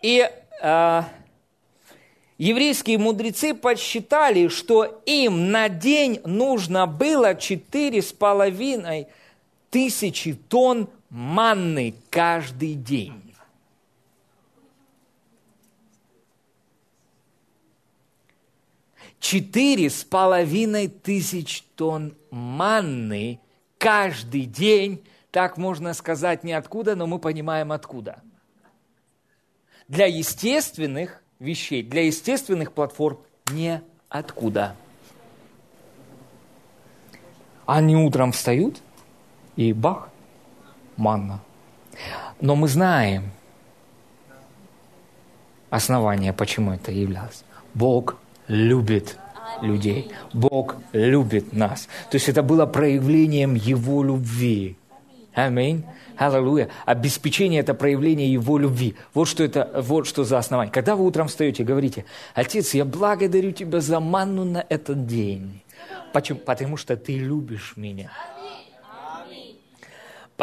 [0.01, 0.27] и
[0.61, 1.01] э,
[2.37, 9.07] еврейские мудрецы подсчитали, что им на день нужно было четыре с половиной
[9.73, 13.33] тысячи тонн манны каждый день.
[19.19, 23.39] Четыре с половиной тысяч тонн манны
[23.79, 28.21] каждый день, так можно сказать не откуда, но мы понимаем откуда.
[29.87, 33.21] Для естественных вещей, для естественных платформ
[33.51, 34.75] не откуда.
[37.65, 38.79] Они утром встают–
[39.55, 40.09] и бах,
[40.97, 41.39] манна.
[42.41, 43.31] Но мы знаем
[45.69, 47.43] основание, почему это являлось.
[47.73, 49.17] Бог любит
[49.61, 50.11] людей.
[50.33, 51.87] Бог любит нас.
[52.09, 54.75] То есть это было проявлением Его любви.
[55.33, 55.83] Аминь.
[56.15, 56.69] Аллилуйя.
[56.85, 58.95] Обеспечение– это проявление Его любви.
[59.13, 60.71] Вот что это, вот что за основание.
[60.71, 65.63] Когда вы утром встаете, говорите, Отец, я благодарю Тебя за манну на этот день.
[66.13, 66.39] Почему?
[66.39, 68.11] Потому что Ты любишь меня.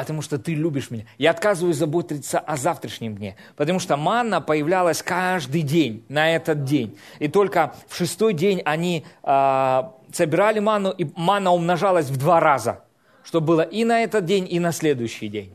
[0.00, 1.04] Потому что ты любишь меня.
[1.18, 3.36] Я отказываюсь заботиться о завтрашнем дне.
[3.56, 6.98] Потому что манна появлялась каждый день на этот день.
[7.18, 12.82] И только в шестой день они э, собирали манну, и манна умножалась в два раза.
[13.22, 15.54] Что было и на этот день, и на следующий день.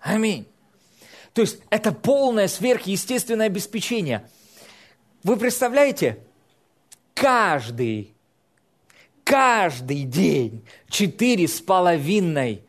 [0.00, 0.48] Аминь.
[1.32, 4.28] То есть это полное сверхъестественное обеспечение.
[5.22, 6.18] Вы представляете,
[7.14, 8.14] каждый,
[9.22, 12.65] каждый день четыре с половиной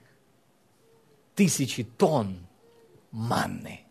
[1.37, 2.35] тысячи тонн
[3.11, 3.85] манны.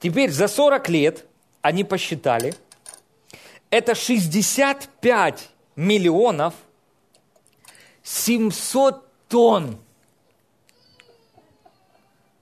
[0.00, 1.26] Теперь за 40 лет
[1.62, 2.54] они посчитали,
[3.70, 6.54] это 65 миллионов
[8.02, 9.78] 700 тонн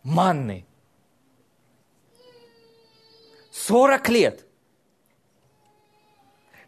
[0.03, 0.64] манны.
[3.53, 4.47] 40 лет.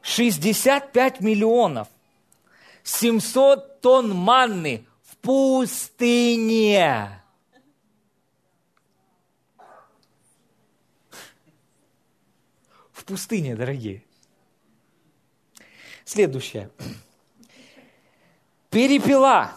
[0.02, 1.88] 65 миллионов
[2.82, 7.22] 700 тонн манны в пустыне.
[12.92, 14.02] В пустыне, дорогие.
[16.06, 16.70] Следующее.
[18.70, 19.52] Перепела.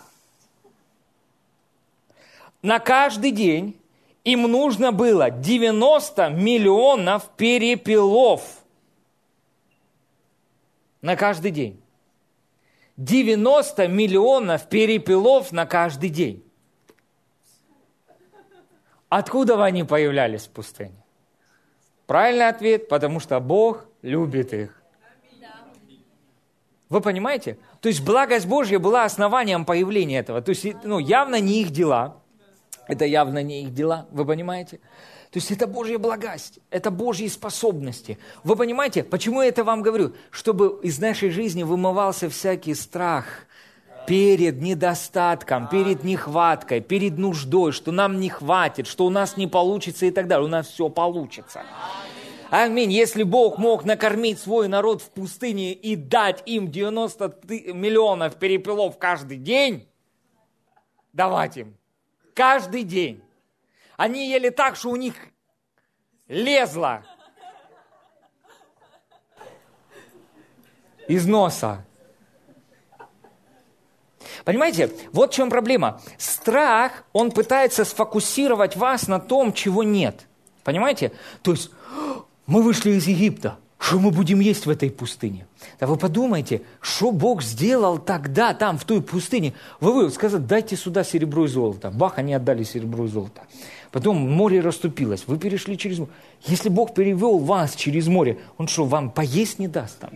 [2.61, 3.79] На каждый день
[4.25, 8.61] им нужно было 90 миллионов перепелов.
[10.99, 11.81] На каждый день.
[12.97, 16.43] 90 миллионов перепелов на каждый день.
[19.09, 21.05] Откуда они появлялись в пустыне?
[22.07, 24.81] Правильный ответ, потому что Бог любит их.
[26.89, 27.57] Вы понимаете?
[27.81, 30.41] То есть благость Божья была основанием появления этого.
[30.41, 32.21] То есть ну, явно не их дела.
[32.87, 34.79] Это явно не их дела, вы понимаете?
[35.31, 38.17] То есть это Божья благость, это Божьи способности.
[38.43, 40.13] Вы понимаете, почему я это вам говорю?
[40.31, 43.25] Чтобы из нашей жизни вымывался всякий страх
[44.07, 50.05] перед недостатком, перед нехваткой, перед нуждой, что нам не хватит, что у нас не получится
[50.05, 50.45] и так далее.
[50.45, 51.63] У нас все получится.
[52.49, 52.93] Аминь.
[52.93, 57.39] Если Бог мог накормить свой народ в пустыне и дать им 90
[57.73, 59.89] миллионов перепелов каждый день,
[61.11, 61.75] давать им
[62.33, 63.21] каждый день.
[63.97, 65.15] Они ели так, что у них
[66.27, 67.03] лезло
[71.07, 71.83] из носа.
[74.45, 75.99] Понимаете, вот в чем проблема.
[76.17, 80.27] Страх, он пытается сфокусировать вас на том, чего нет.
[80.63, 81.11] Понимаете?
[81.41, 81.71] То есть,
[82.45, 85.47] мы вышли из Египта, что мы будем есть в этой пустыне?
[85.79, 89.53] Да вы подумайте, что Бог сделал тогда, там, в той пустыне.
[89.79, 91.89] Вы, вы сказали, дайте сюда серебро и золото.
[91.89, 93.41] Бах, они отдали серебро и золото.
[93.97, 96.11] Потом море расступилось, вы перешли через море.
[96.45, 100.11] Если Бог перевел вас через море, Он что, вам поесть не даст там?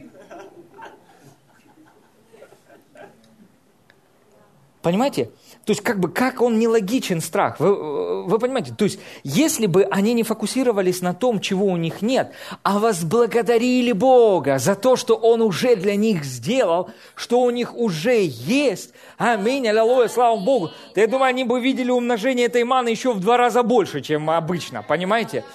[4.83, 5.31] Понимаете?
[5.71, 7.57] То есть, как бы, как он нелогичен страх.
[7.61, 8.73] Вы, вы понимаете?
[8.77, 13.93] То есть, если бы они не фокусировались на том, чего у них нет, а возблагодарили
[13.93, 19.65] Бога за то, что Он уже для них сделал, что у них уже есть, аминь,
[19.65, 23.63] аллилуйя, слава Богу, я думаю, они бы видели умножение этой маны еще в два раза
[23.63, 25.45] больше, чем обычно, понимаете?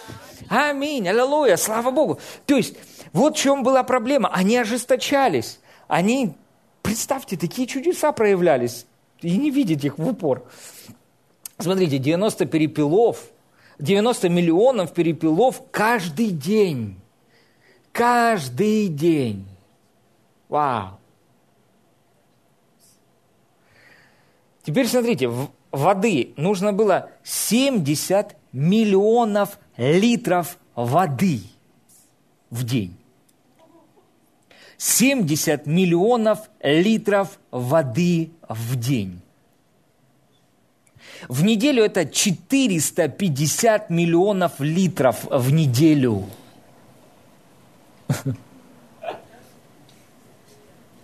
[0.49, 2.19] Аминь, аллилуйя, слава Богу.
[2.47, 2.75] То есть,
[3.13, 4.31] вот в чем была проблема.
[4.33, 5.61] Они ожесточались.
[5.89, 6.33] Они,
[6.81, 8.87] представьте, такие чудеса проявлялись
[9.21, 10.47] и не видеть их в упор.
[11.59, 13.25] Смотрите, 90 перепелов,
[13.79, 17.01] 90 миллионов перепелов каждый день.
[17.93, 19.47] Каждый день.
[20.49, 20.99] Вау.
[24.63, 25.31] Теперь смотрите,
[25.71, 31.41] воды нужно было 70 миллионов литров воды
[32.51, 32.97] в день.
[34.79, 39.21] 70 миллионов литров воды в день.
[41.29, 46.25] В неделю это 450 миллионов литров в неделю.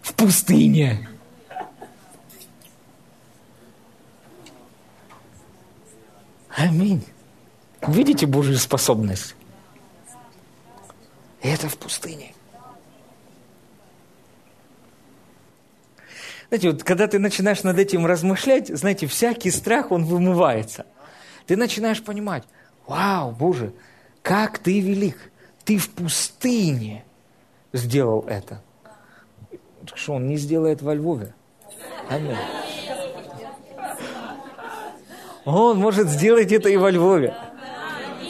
[0.03, 1.09] В пустыне.
[6.57, 7.05] Аминь.
[7.87, 9.35] Видите Божью способность?
[11.43, 12.35] это в пустыне.
[16.53, 20.85] Знаете, вот когда ты начинаешь над этим размышлять, знаете, всякий страх, он вымывается.
[21.47, 22.45] Ты начинаешь понимать,
[22.87, 23.73] вау, Боже,
[24.21, 25.17] как ты велик,
[25.65, 27.07] ты в пустыне
[27.73, 28.63] сделал это.
[29.95, 31.33] Что он не сделает во Львове?
[32.11, 32.37] Аминь.
[35.47, 37.35] Он может сделать это и во Львове.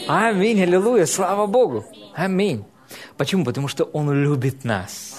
[0.06, 1.84] Аминь, аллилуйя, слава Богу.
[2.14, 2.64] Аминь.
[3.16, 3.44] Почему?
[3.44, 5.18] Потому что Он любит нас.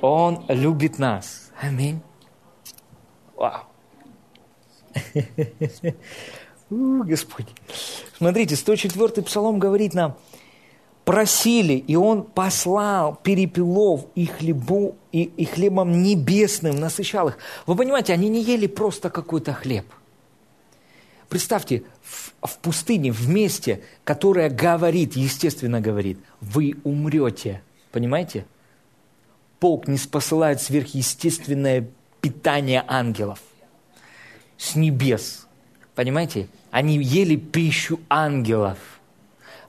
[0.00, 1.50] Он любит нас.
[1.60, 2.00] Аминь.
[3.36, 3.62] Вау.
[6.70, 7.46] Господь.
[8.16, 10.16] Смотрите, 104-й псалом говорит нам,
[11.04, 17.38] просили, и Он послал перепелов и, хлебу, и, и хлебом небесным насыщал их.
[17.66, 19.84] Вы понимаете, они не ели просто какой-то хлеб.
[21.28, 27.62] Представьте, в, в пустыне, в месте, которое говорит, естественно говорит, вы умрете.
[27.92, 28.46] Понимаете?
[29.60, 31.88] Бог не спосылает сверхъестественное
[32.24, 33.38] питание ангелов
[34.56, 35.46] с небес.
[35.94, 36.48] Понимаете?
[36.70, 38.78] Они ели пищу ангелов.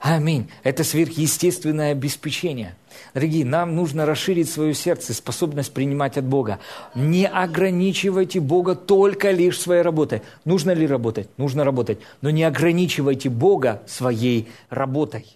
[0.00, 0.48] Аминь.
[0.62, 2.74] Это сверхъестественное обеспечение.
[3.12, 6.58] Дорогие, нам нужно расширить свое сердце, способность принимать от Бога.
[6.94, 10.22] Не ограничивайте Бога только лишь своей работой.
[10.46, 11.28] Нужно ли работать?
[11.36, 11.98] Нужно работать.
[12.22, 15.26] Но не ограничивайте Бога своей работой.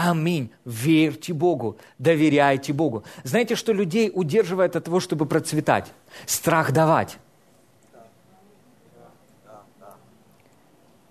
[0.00, 0.52] Аминь.
[0.64, 3.02] Верьте Богу, доверяйте Богу.
[3.24, 5.92] Знаете, что людей удерживает от того, чтобы процветать?
[6.24, 7.18] Страх давать.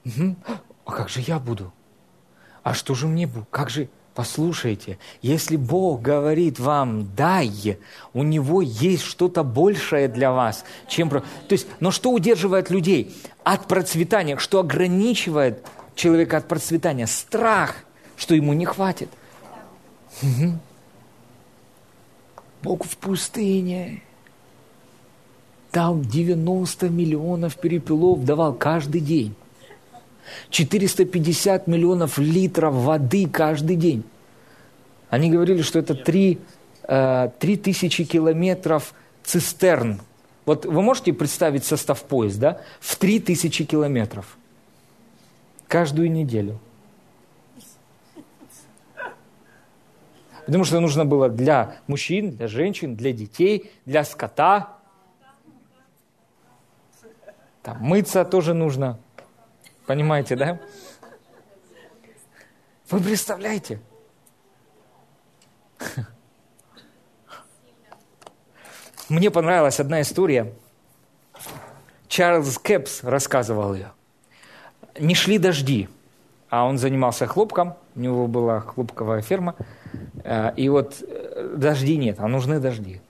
[0.06, 0.36] Угу.
[0.86, 1.74] А как же я буду?
[2.64, 3.48] А что же мне будет?
[3.52, 3.90] Как же...
[4.16, 7.78] Послушайте, если Бог говорит вам «дай»,
[8.14, 11.10] у Него есть что-то большее для вас, чем...
[11.10, 13.14] То есть, но что удерживает людей
[13.44, 14.38] от процветания?
[14.38, 15.64] Что ограничивает
[15.94, 17.06] человека от процветания?
[17.06, 17.76] Страх,
[18.18, 19.10] что ему не хватит.
[20.22, 20.60] Угу.
[22.64, 24.02] Бог в пустыне
[25.72, 29.36] дал 90 миллионов перепелов, давал каждый день.
[30.50, 34.04] 450 миллионов литров воды каждый день.
[35.10, 36.42] Они говорили, что это 3, 3
[36.88, 38.94] э, тысячи километров
[39.24, 40.02] цистерн.
[40.46, 42.62] Вот вы можете представить состав поезд, да?
[42.80, 44.38] В 3 тысячи километров.
[45.68, 46.60] Каждую неделю.
[50.48, 54.78] Потому что нужно было для мужчин, для женщин, для детей, для скота.
[57.62, 58.98] Там мыться тоже нужно.
[59.86, 60.60] Понимаете, да?
[62.90, 63.82] Вы представляете?
[69.10, 70.54] Мне понравилась одна история.
[72.08, 73.92] Чарльз Кэпс рассказывал ее.
[74.98, 75.90] Не шли дожди,
[76.50, 79.56] а он занимался хлопком, у него была хлопковая ферма,
[80.58, 83.02] и вот э, дожди нет, а нужны дожди.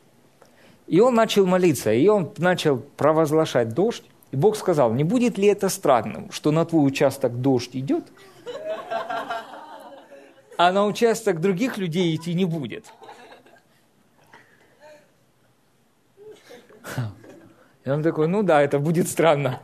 [0.87, 5.47] И он начал молиться, и он начал провозглашать дождь, и Бог сказал, не будет ли
[5.47, 8.05] это странным, что на твой участок дождь идет,
[10.57, 12.85] а на участок других людей идти не будет.
[17.83, 19.61] И он такой, ну да, это будет странно.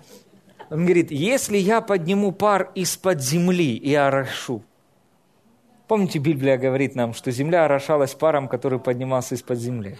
[0.69, 4.63] Он говорит, если я подниму пар из-под земли и орошу.
[5.93, 9.95] Помните, Библия говорит нам, что земля орошалась паром, который поднимался из-под земли.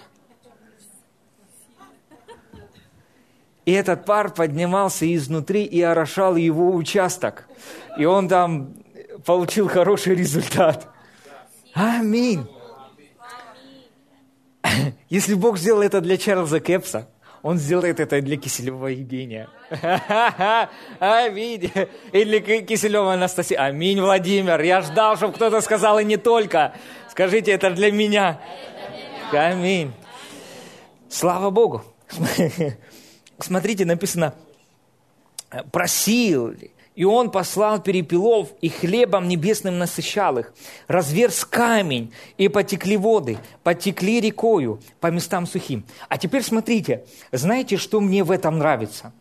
[3.66, 7.48] И этот пар поднимался изнутри и орошал его участок.
[8.00, 8.74] И он там
[9.24, 10.88] получил хороший результат.
[11.76, 12.48] Аминь.
[15.10, 17.08] Если Бог сделал это для Чарльза Кепса,
[17.44, 19.50] он сделает это для Киселева Евгения.
[21.00, 21.70] Аминь.
[22.14, 23.56] И для Киселева Анастасии.
[23.56, 24.62] Аминь, Владимир.
[24.62, 26.74] Я ждал, чтобы кто-то сказал, и не только.
[27.10, 28.40] Скажите, это для меня.
[29.34, 29.92] Аминь.
[31.10, 31.84] Слава Богу.
[33.40, 34.34] смотрите, написано,
[35.74, 36.56] просил,
[36.96, 40.54] и он послал перепелов, и хлебом небесным насыщал их.
[40.88, 45.86] Разверз камень, и потекли воды, потекли рекою по местам сухим.
[46.10, 49.14] А теперь смотрите, знаете, что мне в этом нравится?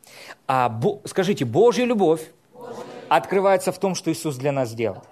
[0.46, 2.22] А, бо, скажите, Божья любовь
[3.08, 5.02] открывается в том, что Иисус для нас сделал.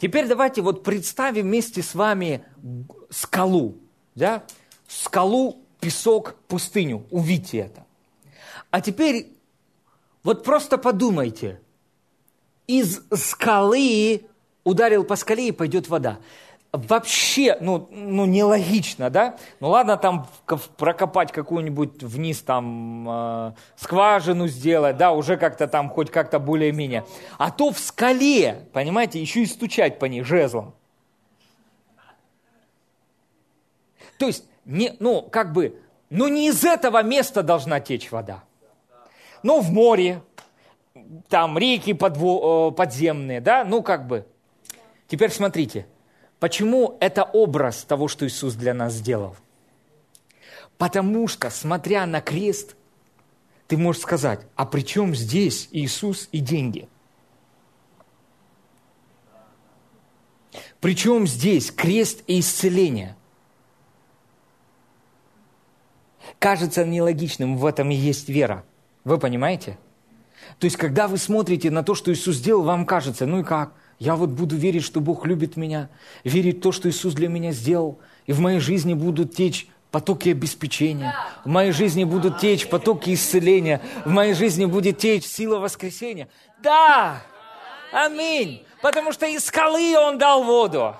[0.00, 2.44] Теперь давайте вот представим вместе с вами
[3.08, 3.76] скалу,
[4.16, 4.42] да?
[4.88, 7.06] скалу песок, пустыню.
[7.10, 7.84] Увидьте это.
[8.70, 9.28] А теперь
[10.22, 11.60] вот просто подумайте.
[12.66, 14.26] Из скалы
[14.64, 16.18] ударил по скале и пойдет вода.
[16.72, 19.36] Вообще, ну, ну нелогично, да?
[19.60, 20.26] Ну ладно, там
[20.78, 27.04] прокопать какую-нибудь вниз там э, скважину сделать, да, уже как-то там хоть как-то более-менее.
[27.36, 30.74] А то в скале, понимаете, еще и стучать по ней жезлом.
[34.16, 35.78] То есть не, ну, как бы,
[36.08, 38.44] ну не из этого места должна течь вода.
[39.42, 40.22] Ну, в море,
[41.28, 44.26] там реки подво, э, подземные, да, ну, как бы.
[45.08, 45.86] Теперь смотрите,
[46.38, 49.36] почему это образ того, что Иисус для нас сделал?
[50.78, 52.76] Потому что, смотря на крест,
[53.66, 56.88] ты можешь сказать, а при чем здесь Иисус и деньги?
[60.80, 63.16] Причем здесь крест и исцеление?
[66.38, 68.64] Кажется нелогичным, в этом и есть вера.
[69.04, 69.78] Вы понимаете?
[70.58, 73.72] То есть, когда вы смотрите на то, что Иисус сделал, вам кажется, ну и как?
[73.98, 75.88] Я вот буду верить, что Бог любит меня,
[76.24, 80.30] верить в то, что Иисус для меня сделал, и в моей жизни будут течь потоки
[80.30, 81.14] обеспечения,
[81.44, 86.28] в моей жизни будут течь потоки исцеления, в моей жизни будет течь сила воскресения.
[86.62, 87.22] Да!
[87.92, 88.64] Аминь!
[88.80, 90.96] Потому что из скалы Он дал воду.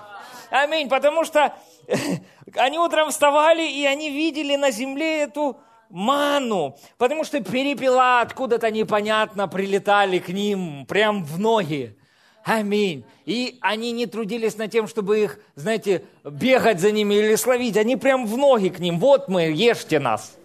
[0.49, 0.87] Аминь!
[0.87, 1.53] Потому что
[2.55, 5.57] они утром вставали, и они видели на земле эту
[5.93, 11.95] ману, потому что перепела откуда-то непонятно прилетали к ним прям в ноги.
[12.43, 13.05] Аминь.
[13.25, 17.77] И они не трудились над тем, чтобы их, знаете, бегать за ними или словить.
[17.77, 18.99] Они прям в ноги к ним.
[18.99, 20.35] Вот мы, ешьте нас.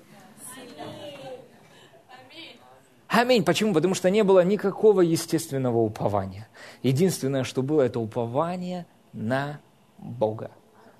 [3.08, 3.42] Аминь.
[3.42, 3.72] Почему?
[3.72, 6.46] Потому что не было никакого естественного упования.
[6.82, 9.60] Единственное, что было, это упование на
[9.96, 10.50] Бога.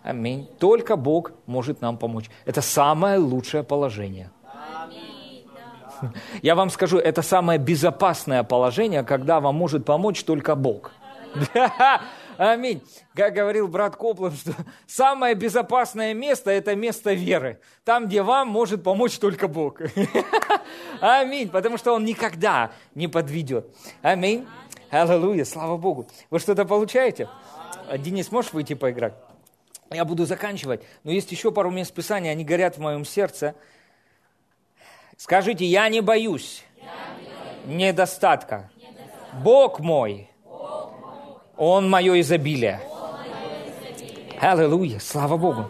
[0.02, 0.48] Аминь.
[0.58, 2.30] Только Бог может нам помочь.
[2.46, 4.30] Это самое лучшее положение.
[6.42, 10.92] Я вам скажу, это самое безопасное положение, когда вам может помочь только Бог.
[12.38, 12.82] Аминь.
[13.14, 14.52] Как говорил брат Коплан, что
[14.86, 17.60] самое безопасное место– это место веры.
[17.84, 19.80] Там, где вам может помочь только Бог.
[21.00, 21.48] Аминь.
[21.48, 23.66] Потому что Он никогда не подведет.
[24.02, 24.46] Аминь.
[24.90, 25.44] Аллилуйя.
[25.44, 26.06] Слава Богу.
[26.30, 27.28] Вы что-то получаете?
[27.98, 29.14] Денис, можешь выйти поиграть?
[29.90, 33.54] Я буду заканчивать, но есть еще пару мест Писания, они горят в моем сердце.
[35.18, 37.80] Скажите, я не боюсь, я не боюсь.
[37.80, 38.70] Недостатка.
[38.76, 39.36] недостатка.
[39.42, 41.40] Бог мой, Бог мой.
[41.56, 42.80] Он мое изобилие.
[44.40, 45.66] Аллилуйя, слава Богу.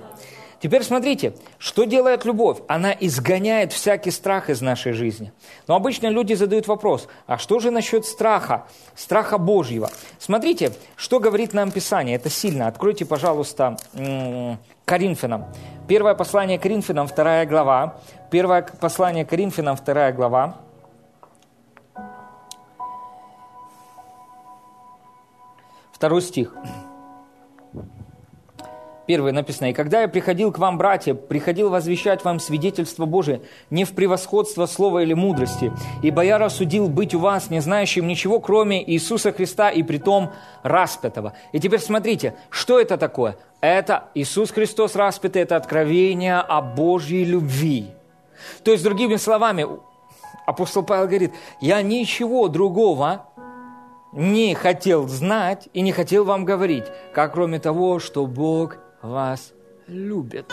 [0.61, 2.59] Теперь смотрите, что делает любовь?
[2.67, 5.33] Она изгоняет всякий страх из нашей жизни.
[5.69, 8.67] Но обычно люди задают вопрос, а что же насчет страха,
[8.97, 9.89] страха Божьего?
[10.19, 12.67] Смотрите, что говорит нам Писание, это сильно.
[12.67, 13.77] Откройте, пожалуйста,
[14.85, 15.45] Коринфянам.
[15.87, 18.01] Первое послание Коринфянам, вторая глава.
[18.31, 20.57] Первое послание Коринфянам, вторая глава.
[25.93, 26.55] Второй стих.
[29.09, 33.41] Первое написано, «И когда я приходил к вам, братья, приходил возвещать вам свидетельство Божие
[33.71, 35.73] не в превосходство слова или мудрости,
[36.03, 40.33] ибо я рассудил быть у вас, не знающим ничего, кроме Иисуса Христа и притом
[40.63, 41.33] распятого».
[41.53, 43.39] И теперь смотрите, что это такое?
[43.63, 47.87] Это Иисус Христос распятый, это откровение о Божьей любви.
[48.63, 49.67] То есть, другими словами,
[50.45, 51.33] апостол Павел говорит,
[51.63, 53.25] я ничего другого
[54.13, 59.53] не хотел знать и не хотел вам говорить, как кроме того, что Бог вас
[59.87, 60.53] любит.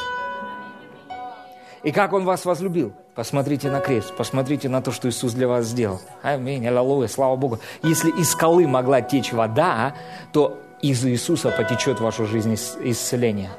[1.84, 2.94] И как Он вас возлюбил?
[3.16, 6.02] Посмотрите на крест, посмотрите на то, что Иисус для вас сделал.
[6.22, 7.60] Аминь, аллилуйя, слава Богу.
[7.84, 9.96] Если из скалы могла течь вода,
[10.34, 13.52] то из Иисуса потечет в вашу жизнь исцеление.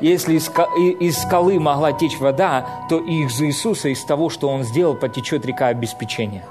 [0.00, 5.44] Если из скалы могла течь вода, то из Иисуса, из того, что Он сделал, потечет
[5.44, 6.44] река обеспечения.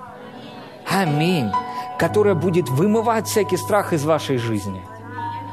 [0.90, 1.52] Аминь.
[1.98, 4.82] Которая будет вымывать всякий страх из вашей жизни.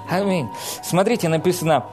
[0.09, 0.48] Аминь.
[0.82, 1.86] Смотрите, написано,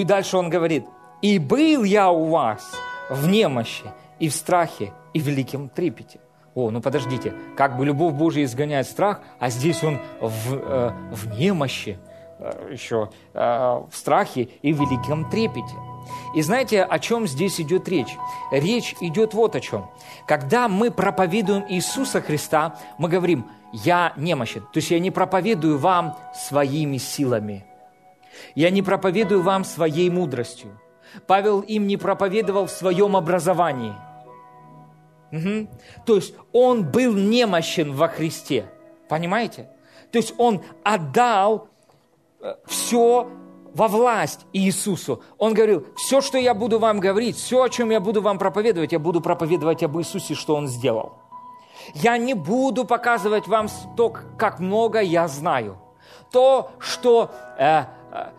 [0.00, 0.84] и дальше он говорит,
[1.22, 2.72] «И был я у вас
[3.10, 3.84] в немощи,
[4.18, 6.20] и в страхе, и в великом трепете».
[6.54, 11.38] О, ну подождите, как бы любовь Божия изгоняет страх, а здесь он в, э, в
[11.38, 11.98] немощи,
[12.38, 15.74] э, еще э, в страхе и в великом трепете.
[16.34, 18.16] И знаете, о чем здесь идет речь?
[18.52, 19.90] Речь идет вот о чем.
[20.26, 24.60] Когда мы проповедуем Иисуса Христа, мы говорим, я немощен.
[24.60, 27.64] То есть я не проповедую вам своими силами–
[28.54, 30.78] я не проповедую вам своей мудростью.
[31.26, 33.94] Павел им не проповедовал в своем образовании.
[35.32, 35.68] Угу.
[36.06, 38.66] То есть он был немощен во Христе.
[39.08, 39.68] Понимаете?
[40.12, 41.68] То есть он отдал
[42.40, 43.28] э, все
[43.74, 45.22] во власть Иисусу.
[45.38, 48.92] Он говорил, все, что я буду вам говорить, все, о чем я буду вам проповедовать,
[48.92, 51.14] я буду проповедовать об Иисусе, что Он сделал.
[51.94, 55.78] Я не буду показывать вам то, как много я знаю.
[56.30, 57.84] То, что э,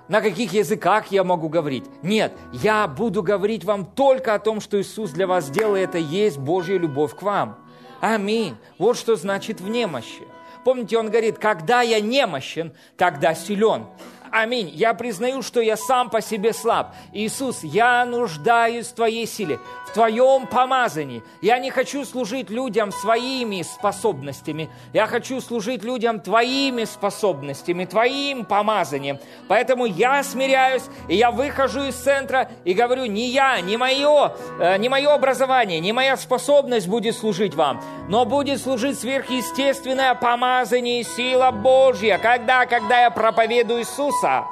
[0.07, 1.85] на каких языках я могу говорить.
[2.01, 5.97] Нет, я буду говорить вам только о том, что Иисус для вас сделал, и это
[5.97, 7.57] есть Божья любовь к вам.
[7.99, 8.55] Аминь.
[8.77, 10.23] Вот что значит в немощи.
[10.63, 13.85] Помните, он говорит, когда я немощен, тогда силен.
[14.31, 14.69] Аминь.
[14.69, 16.93] Я признаю, что я сам по себе слаб.
[17.13, 19.59] Иисус, я нуждаюсь в Твоей силе,
[19.95, 21.23] Твоем помазании.
[21.41, 24.69] Я не хочу служить людям своими способностями.
[24.91, 29.19] Я хочу служить людям Твоими способностями, Твоим помазанием.
[29.47, 34.75] Поэтому я смиряюсь, и я выхожу из центра и говорю, не я, не мое, э,
[34.79, 41.03] не мое образование, не моя способность будет служить вам, но будет служить сверхъестественное помазание и
[41.03, 42.17] сила Божья.
[42.17, 42.65] Когда?
[42.65, 44.43] Когда я проповедую Иисуса.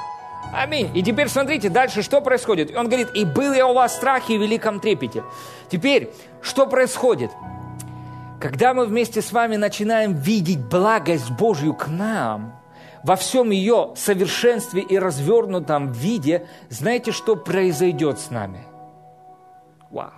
[0.54, 0.92] Аминь.
[0.94, 2.76] И теперь смотрите, дальше что происходит?
[2.76, 5.24] Он говорит, и был я у вас в страхе и великом трепете.
[5.70, 6.12] Теперь,
[6.42, 7.32] что происходит?
[8.40, 12.60] Когда мы вместе с вами начинаем видеть благость Божью к нам,
[13.04, 18.60] во всем ее совершенстве и развернутом виде, знаете, что произойдет с нами?
[19.90, 20.12] Вау.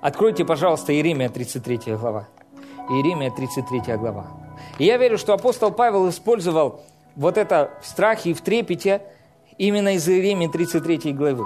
[0.00, 2.28] Откройте, пожалуйста, Иеремия 33 глава.
[2.88, 4.41] Иеремия 33 глава.
[4.78, 6.82] И я верю, что апостол Павел использовал
[7.16, 9.02] вот это в страхе и в трепете
[9.58, 11.44] именно из Иеремии 33 главы.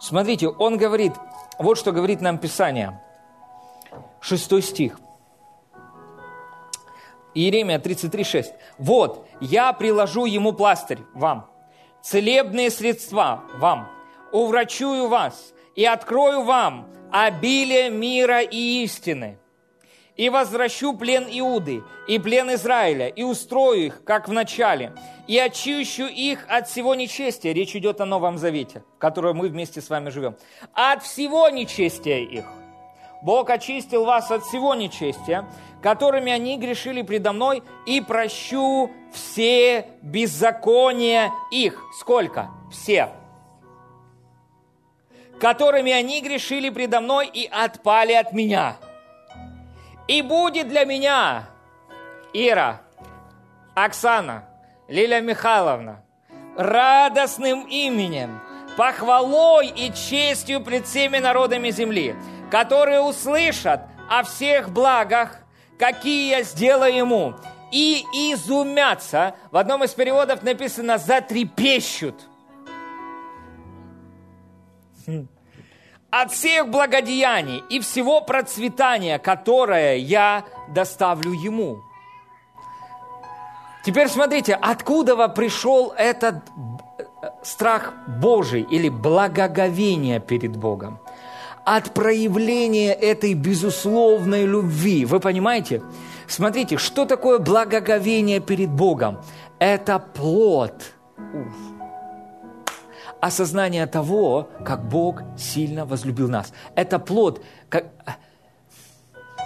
[0.00, 1.12] Смотрите, он говорит,
[1.58, 3.00] вот что говорит нам Писание.
[4.20, 4.98] Шестой стих.
[7.34, 8.46] Иеремия 33,6.
[8.78, 11.48] «Вот, я приложу ему пластырь, вам,
[12.02, 13.88] целебные средства, вам,
[14.32, 19.38] уврачую вас и открою вам обилие мира и истины,
[20.20, 24.92] и возвращу плен Иуды и плен Израиля, и устрою их, как в начале,
[25.26, 27.54] и очищу их от всего нечестия.
[27.54, 30.36] Речь идет о Новом Завете, в котором мы вместе с вами живем.
[30.74, 32.44] От всего нечестия их.
[33.22, 35.48] Бог очистил вас от всего нечестия,
[35.82, 41.82] которыми они грешили предо мной, и прощу все беззакония их.
[41.98, 42.50] Сколько?
[42.70, 43.08] Все.
[45.40, 48.76] Которыми они грешили предо мной и отпали от меня–
[50.10, 51.44] и будет для меня
[52.32, 52.80] Ира,
[53.76, 54.44] Оксана,
[54.88, 56.02] Лилия Михайловна
[56.56, 58.40] радостным именем,
[58.76, 62.16] похвалой и честью пред всеми народами земли,
[62.50, 65.38] которые услышат о всех благах,
[65.78, 67.34] какие я сделаю ему,
[67.70, 69.36] и изумятся.
[69.52, 72.16] В одном из переводов написано «затрепещут».
[76.10, 81.82] От всех благодеяний и всего процветания, которое я доставлю ему.
[83.84, 86.34] Теперь смотрите, откуда пришел этот
[86.98, 87.04] э,
[87.42, 90.98] страх Божий или благоговение перед Богом?
[91.64, 95.04] От проявления этой безусловной любви.
[95.04, 95.82] Вы понимаете?
[96.26, 99.20] Смотрите, что такое благоговение перед Богом?
[99.60, 100.74] Это плод.
[101.16, 101.69] Уф
[103.20, 106.52] осознание того, как Бог сильно возлюбил нас.
[106.74, 107.86] Это плод, как,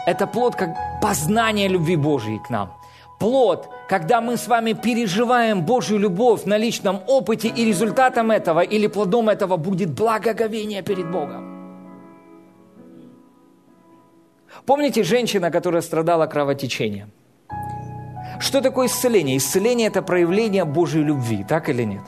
[0.06, 2.72] это плод как познание любви Божьей к нам.
[3.18, 8.86] Плод, когда мы с вами переживаем Божью любовь на личном опыте, и результатом этого или
[8.86, 11.54] плодом этого будет благоговение перед Богом.
[14.66, 17.10] Помните женщина, которая страдала кровотечением?
[18.40, 19.36] Что такое исцеление?
[19.36, 22.02] Исцеление– это проявление Божьей любви, так или нет?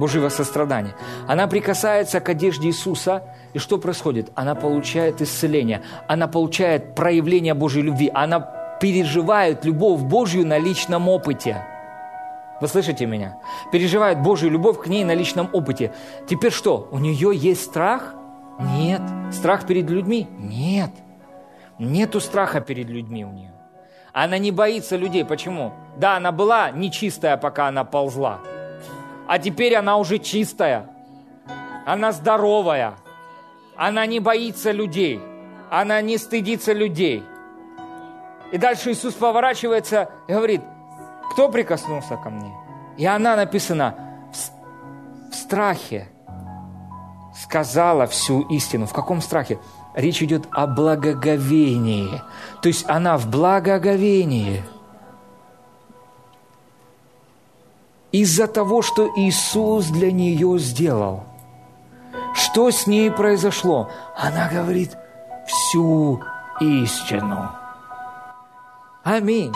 [0.00, 0.94] Божьего сострадания.
[1.28, 3.22] Она прикасается к одежде Иисуса,
[3.52, 4.32] и что происходит?
[4.34, 8.40] Она получает исцеление, она получает проявление Божьей любви, она
[8.80, 11.62] переживает любовь Божью на личном опыте.
[12.62, 13.36] Вы слышите меня?
[13.72, 15.92] Переживает Божью любовь к ней на личном опыте.
[16.26, 16.88] Теперь что?
[16.90, 18.14] У нее есть страх?
[18.58, 19.02] Нет.
[19.32, 20.26] Страх перед людьми?
[20.38, 20.90] Нет.
[21.78, 23.52] Нету страха перед людьми у нее.
[24.12, 25.24] Она не боится людей.
[25.24, 25.72] Почему?
[25.96, 28.40] Да, она была нечистая, пока она ползла
[29.30, 30.90] а теперь она уже чистая,
[31.86, 32.94] она здоровая,
[33.76, 35.20] она не боится людей,
[35.70, 37.22] она не стыдится людей.
[38.50, 40.62] И дальше Иисус поворачивается и говорит,
[41.30, 42.52] кто прикоснулся ко мне?
[42.96, 43.94] И она написана
[44.32, 46.08] в, страхе
[47.40, 48.86] сказала всю истину.
[48.86, 49.60] В каком страхе?
[49.94, 52.20] Речь идет о благоговении.
[52.62, 54.64] То есть она в благоговении–
[58.12, 61.24] из-за того, что Иисус для нее сделал.
[62.34, 63.90] Что с ней произошло?
[64.16, 64.96] Она говорит
[65.46, 66.20] всю
[66.60, 67.50] истину.
[69.02, 69.52] Аминь.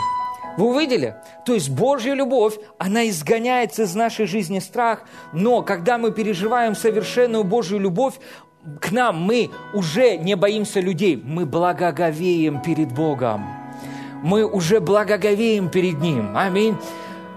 [0.57, 1.15] Вы увидели?
[1.45, 5.03] То есть Божья любовь, она изгоняет из нашей жизни страх,
[5.33, 8.15] но когда мы переживаем совершенную Божью любовь,
[8.81, 13.45] к нам мы уже не боимся людей, мы благоговеем перед Богом.
[14.23, 16.35] Мы уже благоговеем перед Ним.
[16.35, 16.75] Аминь.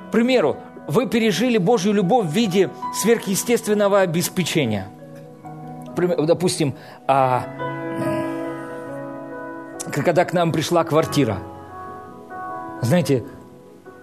[0.08, 0.56] К примеру,
[0.88, 4.88] вы пережили Божью любовь в виде сверхъестественного обеспечения.
[5.96, 6.74] Допустим,
[7.06, 7.44] а,
[9.92, 11.38] когда к нам пришла квартира.
[12.80, 13.24] Знаете,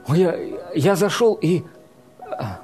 [0.09, 0.35] я,
[0.75, 1.63] я зашел и...
[2.19, 2.61] А,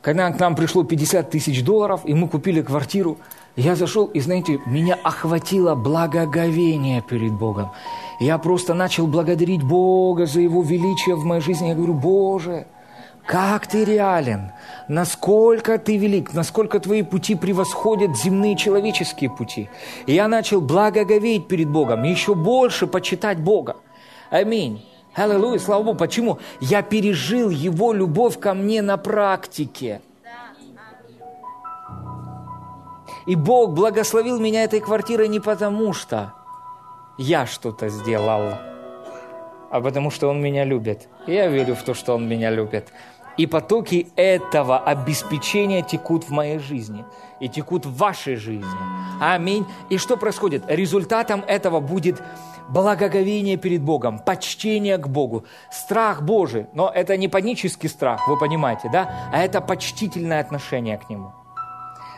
[0.00, 3.18] когда к нам пришло 50 тысяч долларов, и мы купили квартиру,
[3.56, 7.72] я зашел, и, знаете, меня охватило благоговение перед Богом.
[8.20, 11.68] Я просто начал благодарить Бога за Его величие в моей жизни.
[11.68, 12.66] Я говорю, Боже,
[13.28, 14.52] как ты реален,
[14.88, 19.68] насколько ты велик, насколько твои пути превосходят земные человеческие пути.
[20.06, 23.76] И я начал благоговеть перед Богом, еще больше почитать Бога.
[24.30, 24.82] Аминь.
[25.14, 25.98] Аллилуйя, слава Богу.
[25.98, 26.38] Почему?
[26.60, 30.00] Я пережил Его любовь ко мне на практике.
[33.26, 36.32] И Бог благословил меня этой квартирой не потому, что
[37.18, 38.54] я что-то сделал,
[39.70, 41.08] а потому что Он меня любит.
[41.26, 42.90] И я верю в то, что Он меня любит.
[43.38, 47.04] И потоки этого обеспечения текут в моей жизни
[47.40, 48.66] и текут в вашей жизни.
[49.20, 49.64] Аминь.
[49.90, 50.64] И что происходит?
[50.66, 52.20] Результатом этого будет
[52.68, 56.66] благоговение перед Богом, почтение к Богу, страх Божий.
[56.74, 59.30] Но это не панический страх, вы понимаете, да?
[59.32, 61.32] А это почтительное отношение к Нему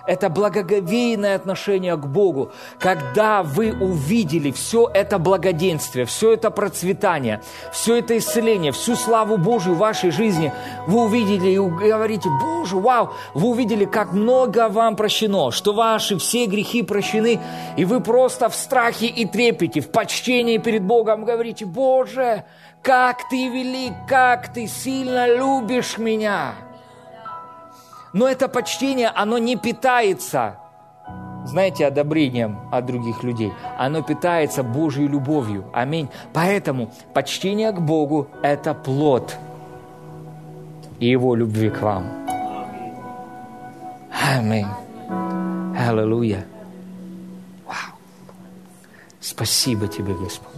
[0.06, 7.97] это благоговейное отношение к Богу, когда вы увидели все это благоденствие, все это процветание, все
[7.97, 10.52] это исцеление, всю славу Божию в вашей жизни,
[10.86, 16.47] вы увидели и говорите, Боже, вау, вы увидели, как много вам прощено, что ваши все
[16.47, 17.40] грехи прощены,
[17.77, 22.44] и вы просто в страхе и трепете, в почтении перед Богом говорите, Боже,
[22.82, 26.55] как ты велик, как ты сильно любишь меня.
[28.12, 30.57] Но это почтение, оно не питается,
[31.45, 33.53] знаете, одобрением от других людей.
[33.78, 35.65] Оно питается Божьей любовью.
[35.73, 36.09] Аминь.
[36.32, 39.37] Поэтому почтение к Богу– это плод
[40.99, 42.05] и Его любви к вам.
[44.37, 44.66] Аминь.
[45.78, 46.45] Аллилуйя.
[47.66, 47.97] Вау.
[49.20, 50.49] Спасибо тебе, Господь.